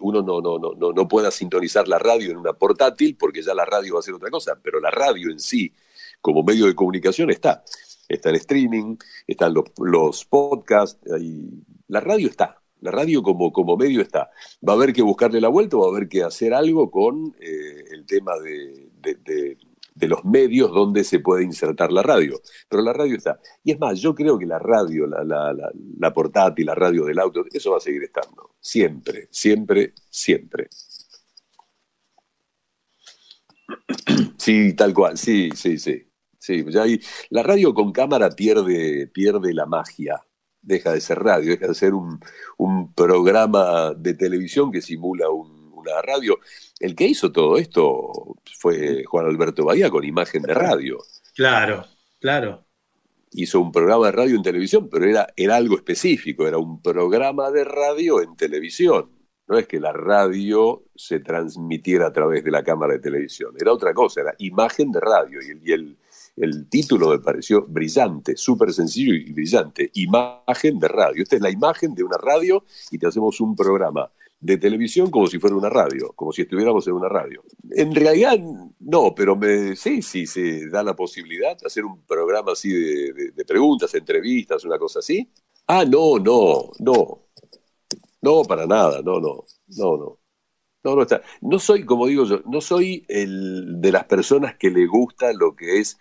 [0.00, 3.64] uno no, no, no, no pueda sintonizar la radio en una portátil porque ya la
[3.64, 5.72] radio va a ser otra cosa, pero la radio en sí,
[6.20, 7.64] como medio de comunicación, está.
[8.08, 8.96] Está el streaming,
[9.26, 12.58] están los, los podcasts, y la radio está.
[12.80, 14.30] La radio como, como medio está.
[14.66, 17.84] Va a haber que buscarle la vuelta, va a haber que hacer algo con eh,
[17.92, 18.90] el tema de
[20.00, 22.40] los medios donde se puede insertar la radio.
[22.68, 23.40] Pero la radio está.
[23.62, 25.54] Y es más, yo creo que la radio, la, la,
[25.98, 28.54] la, portátil, la radio del auto, eso va a seguir estando.
[28.60, 30.68] Siempre, siempre, siempre.
[34.38, 36.04] Sí, tal cual, sí, sí, sí.
[36.68, 36.84] ya
[37.30, 40.20] la radio con cámara pierde, pierde la magia.
[40.60, 42.20] Deja de ser radio, deja de ser un,
[42.56, 45.28] un programa de televisión que simula
[45.90, 46.38] una radio
[46.82, 50.98] el que hizo todo esto fue Juan Alberto Bahía con imagen de radio.
[51.34, 51.84] Claro,
[52.20, 52.64] claro.
[53.30, 57.50] Hizo un programa de radio en televisión, pero era, era algo específico, era un programa
[57.50, 59.10] de radio en televisión.
[59.46, 63.72] No es que la radio se transmitiera a través de la cámara de televisión, era
[63.72, 65.38] otra cosa, era imagen de radio.
[65.40, 65.96] Y el,
[66.36, 71.22] el título me pareció brillante, súper sencillo y brillante, imagen de radio.
[71.22, 74.10] Esta es la imagen de una radio y te hacemos un programa
[74.42, 77.44] de televisión como si fuera una radio, como si estuviéramos en una radio.
[77.70, 78.36] En realidad,
[78.80, 83.44] no, pero me, sí, sí, se da la posibilidad de hacer un programa así de,
[83.46, 85.30] preguntas, entrevistas, una cosa así.
[85.68, 87.28] Ah, no, no, no.
[88.20, 90.18] No, para nada, no, no, no, no.
[90.84, 91.22] No, no está.
[91.40, 95.54] No soy, como digo yo, no soy el de las personas que le gusta lo
[95.54, 95.96] que es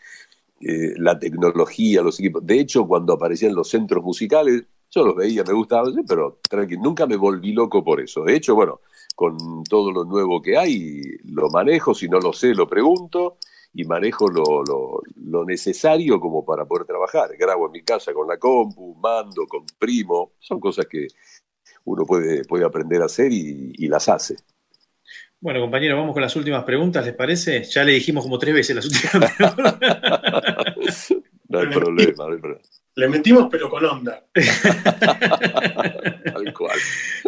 [0.60, 2.44] eh, la tecnología, los equipos.
[2.44, 7.08] De hecho, cuando aparecían los centros musicales, yo los veía, me gustaban, pero tranquilo, nunca
[7.08, 8.24] me volví loco por eso.
[8.24, 8.82] De hecho, bueno,
[9.16, 13.38] con todo lo nuevo que hay, lo manejo, si no lo sé, lo pregunto
[13.74, 14.64] y manejo lo,
[15.16, 17.30] lo, necesario como para poder trabajar.
[17.38, 21.08] Grabo en mi casa con la compu, mando, comprimo, son cosas que
[21.86, 24.36] uno puede, puede aprender a hacer y, y las hace.
[25.40, 27.64] Bueno, compañero, vamos con las últimas preguntas, ¿les parece?
[27.64, 31.14] Ya le dijimos como tres veces las últimas preguntas.
[31.52, 32.62] no hay problema, no hay problema.
[32.96, 34.22] Le mentimos, pero con onda.
[34.34, 34.44] Tal
[36.54, 36.78] cual.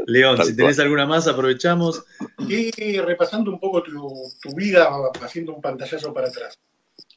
[0.07, 2.03] León, si tenés alguna más, aprovechamos.
[2.49, 4.89] Y repasando un poco tu, vida,
[5.21, 6.59] haciendo un pantallazo para atrás.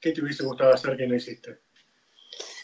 [0.01, 1.59] ¿Qué te hubiese gustado hacer que no hiciste?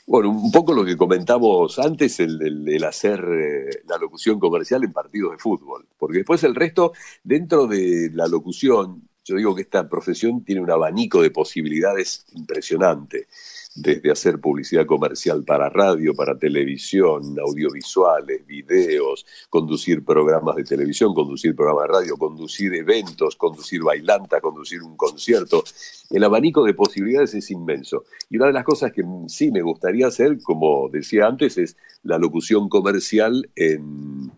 [0.07, 5.32] Bueno, un poco lo que comentamos antes, el, hacer eh, la locución comercial en partidos
[5.32, 5.88] de fútbol.
[5.99, 6.93] Porque después el resto,
[7.24, 13.26] dentro de la locución, yo digo que esta profesión tiene un abanico de posibilidades impresionante
[13.75, 21.57] desde hacer publicidad comercial para radio, para televisión, audiovisuales, videos, conducir programas de televisión, conducir
[21.57, 25.64] programas de radio, conducir eventos, conducir bailanta, conducir un concierto.
[26.11, 28.05] El abanico de posibilidades es inmenso.
[28.29, 32.18] Y una de las cosas que sí me gustaría hacer, como decía antes, es la
[32.18, 34.33] locución comercial en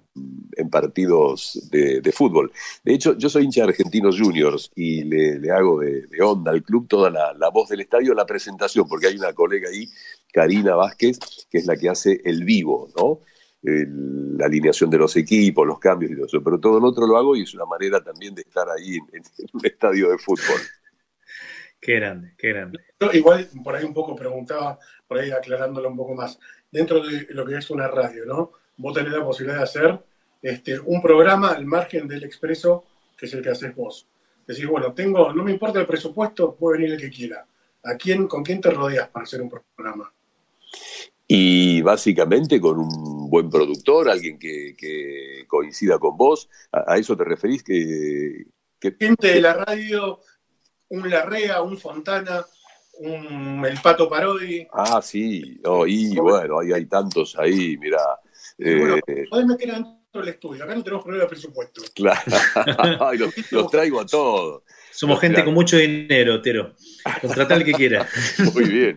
[0.56, 2.52] en partidos de, fútbol.
[2.84, 6.86] De hecho, yo soy hincha de Argentinos Juniors y le, hago de, onda al club
[6.88, 9.88] toda la, voz del estadio, la presentación, porque hay una colega ahí,
[10.32, 11.18] Karina Vázquez,
[11.50, 13.20] que es la que hace el vivo, ¿no?
[13.66, 16.44] la alineación de los equipos, los cambios y todo eso.
[16.44, 19.22] Pero todo lo otro lo hago y es una manera también de estar ahí en,
[19.52, 20.60] un estadio de fútbol.
[21.80, 22.78] Qué grande, qué grande.
[23.12, 26.38] igual por ahí un poco preguntaba, por ahí aclarándolo un poco más,
[26.70, 28.52] dentro de lo que es una radio, ¿no?
[28.76, 30.00] Vos tenés la posibilidad de hacer
[30.42, 32.84] este, un programa al margen del expreso,
[33.16, 34.06] que es el que haces vos.
[34.46, 37.46] Decís, bueno, tengo, no me importa el presupuesto, puede venir el que quiera.
[37.82, 40.12] ¿A quién, ¿Con quién te rodeas para hacer un programa?
[41.26, 46.48] Y básicamente con un buen productor, alguien que, coincida con vos.
[46.70, 47.62] ¿A, eso te referís?
[47.62, 48.44] Que,
[49.00, 50.20] Gente de la radio,
[50.90, 52.44] un Larrea, un Fontana,
[52.98, 54.66] un El Pato Parodi.
[54.70, 55.58] Ah, sí.
[55.86, 57.98] y bueno, hay, hay tantos ahí, mira.
[58.58, 59.74] Eh, podés meter
[60.12, 60.64] el estudio.
[60.64, 61.82] Acá no tenemos problema de presupuesto.
[61.94, 62.22] Claro.
[63.50, 64.62] los, traigo a todos.
[64.90, 66.72] Somos gente con mucho dinero, Tero.
[67.20, 68.08] Contratar el que quiera.
[68.54, 68.96] Muy bien.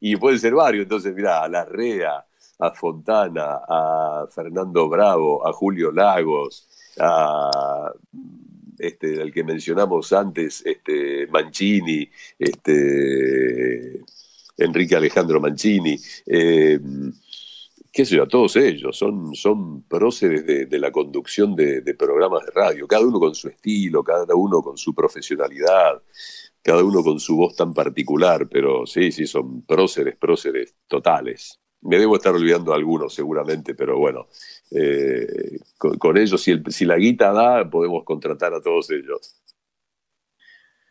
[0.00, 0.82] Y pueden ser varios.
[0.82, 2.24] Entonces, mira, a Larrea,
[2.58, 7.92] a Fontana, a Fernando Bravo, a Julio Lagos, a
[8.78, 14.00] este, el que mencionamos antes, este, Mancini, este,
[14.56, 16.78] Enrique Alejandro Mancini, eh,
[17.96, 22.86] qué sé yo, todos ellos, son, son próceres de, la conducción de, programas de radio,
[22.86, 26.02] cada uno con su estilo, cada uno con su profesionalidad,
[26.60, 31.58] cada uno con su voz tan particular, pero sí, sí, son próceres, próceres totales.
[31.80, 34.28] Me debo estar olvidando algunos seguramente, pero bueno,
[34.72, 39.40] eh, con, ellos, si, si la guita da, podemos contratar a todos ellos.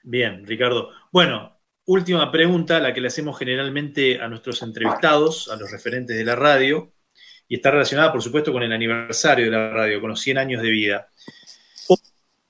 [0.01, 0.89] Bien, Ricardo.
[1.11, 6.25] Bueno, última pregunta, la que le hacemos generalmente a nuestros entrevistados, a los referentes de
[6.25, 6.94] la radio,
[7.47, 10.61] y está relacionada, por supuesto, con el aniversario de la radio, con los 100 años
[10.61, 11.09] de vida.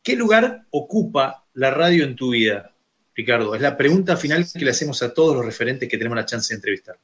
[0.01, 2.73] ¿Qué lugar ocupa la radio en tu vida,
[3.15, 3.55] Ricardo?
[3.55, 6.53] Es la pregunta final que le hacemos a todos los referentes que tenemos la chance
[6.53, 6.97] de entrevistar.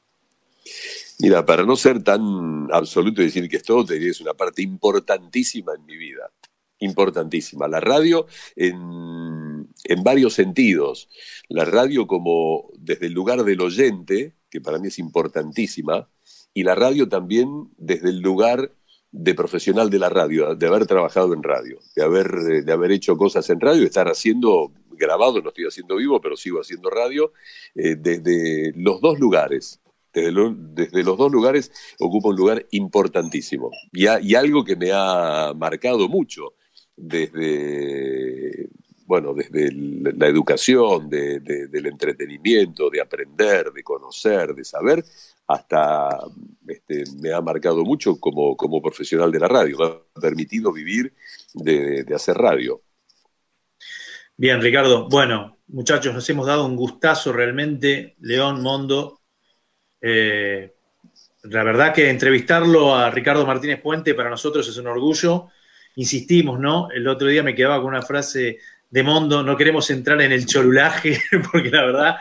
[1.18, 4.34] Mira, para no ser tan absoluto y decir que es todo, te que es una
[4.34, 6.30] parte importantísima en mi vida.
[6.78, 7.68] Importantísima.
[7.68, 8.26] La radio
[8.56, 11.08] en varios sentidos.
[11.48, 16.08] La radio como desde el lugar del oyente, que para mí es importantísima,
[16.54, 18.70] y la radio también desde el lugar
[19.10, 22.30] de profesional de la radio, de haber trabajado en radio, de haber,
[22.64, 26.60] de haber hecho cosas en radio, estar haciendo grabado, no estoy haciendo vivo, pero sigo
[26.60, 27.32] haciendo radio,
[27.74, 29.80] eh, desde los dos lugares,
[30.14, 33.70] desde, los dos lugares ocupa un lugar importantísimo.
[33.92, 36.54] Y, algo que me ha marcado mucho
[36.96, 38.68] desde,
[39.06, 45.04] bueno, desde la educación, del entretenimiento, de aprender, de conocer, de saber,
[45.52, 46.18] hasta
[46.66, 51.14] este, me ha marcado mucho como, como profesional de la radio, me ha permitido vivir
[51.54, 52.82] de, hacer radio.
[54.36, 55.08] Bien, Ricardo.
[55.08, 58.16] Bueno, muchachos, nos hemos dado un gustazo realmente.
[58.20, 59.20] León, Mondo,
[60.00, 60.72] eh,
[61.44, 65.48] la verdad que entrevistarlo a Ricardo Martínez Puente para nosotros es un orgullo.
[65.96, 66.90] Insistimos, ¿no?
[66.90, 70.46] El otro día me quedaba con una frase de Mondo, no queremos entrar en el
[70.46, 71.18] cholulaje,
[71.52, 72.16] porque la verdad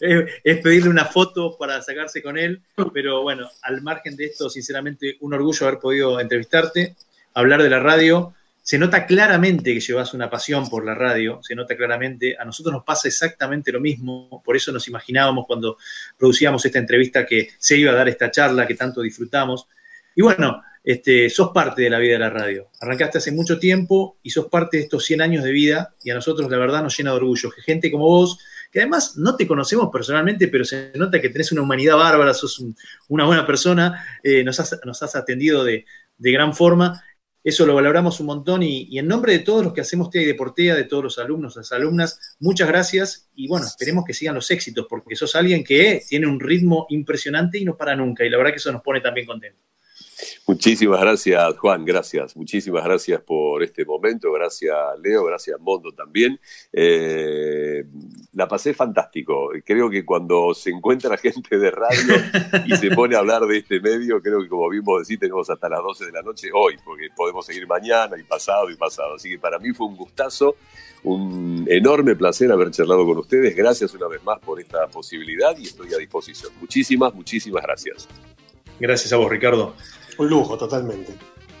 [0.00, 5.16] es, pedirle una foto para sacarse con él, pero bueno, al margen de esto, sinceramente,
[5.20, 6.96] un orgullo haber podido entrevistarte,
[7.34, 8.34] hablar de la radio
[8.66, 12.72] se nota claramente que llevas una pasión por la radio, se nota claramente, a nosotros
[12.72, 15.78] nos pasa exactamente lo mismo, por eso nos imaginábamos cuando
[16.18, 19.68] producíamos esta entrevista que se iba a dar esta charla que tanto disfrutamos.
[20.16, 22.70] Y bueno, este, sos parte de la vida de la radio.
[22.80, 26.14] Arrancaste hace mucho tiempo y sos parte de estos 100 años de vida y a
[26.14, 28.40] nosotros la verdad nos llena de orgullo que gente como vos,
[28.76, 32.62] que además no te conocemos personalmente, pero se nota que tenés una humanidad bárbara, sos
[33.08, 35.86] una buena persona, eh, nos, has, atendido de,
[36.18, 37.02] de gran forma
[37.42, 40.24] eso lo valoramos un montón y, en nombre de todos los que hacemos TEA y
[40.26, 44.50] Deportea, de todos los alumnos, las alumnas, muchas gracias y bueno, esperemos que sigan los
[44.50, 48.36] éxitos porque sos alguien que tiene un ritmo impresionante y no para nunca y la
[48.36, 49.62] verdad que eso nos pone también contentos.
[50.46, 52.36] Muchísimas gracias, Juan, gracias.
[52.36, 54.32] Muchísimas gracias por este momento.
[54.32, 56.40] Gracias, Leo, gracias, Mondo también.
[56.72, 57.84] Eh,
[58.32, 59.50] la pasé fantástico.
[59.64, 62.14] Creo que cuando se encuentra gente de radio
[62.66, 65.68] y se pone a hablar de este medio, creo que como vimos decir, tenemos hasta
[65.68, 69.16] las 12 de la noche hoy, porque podemos seguir mañana y pasado y pasado.
[69.16, 70.56] Así que para mí fue un gustazo,
[71.04, 73.54] un enorme placer haber charlado con ustedes.
[73.54, 76.52] Gracias una vez más por esta posibilidad y estoy a disposición.
[76.60, 78.08] Muchísimas, muchísimas gracias.
[78.78, 79.74] Gracias a vos, Ricardo.
[80.18, 81.14] Un lujo, totalmente.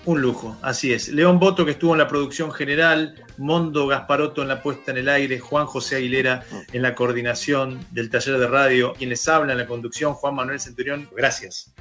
[0.06, 1.08] Un lujo, así es.
[1.08, 5.08] León Boto, que estuvo en la producción general, Mondo Gasparotto en la puesta en el
[5.08, 9.58] aire, Juan José Aguilera en la coordinación del taller de radio, quien les habla en
[9.58, 11.08] la conducción, Juan Manuel Centurión.
[11.16, 11.74] Gracias.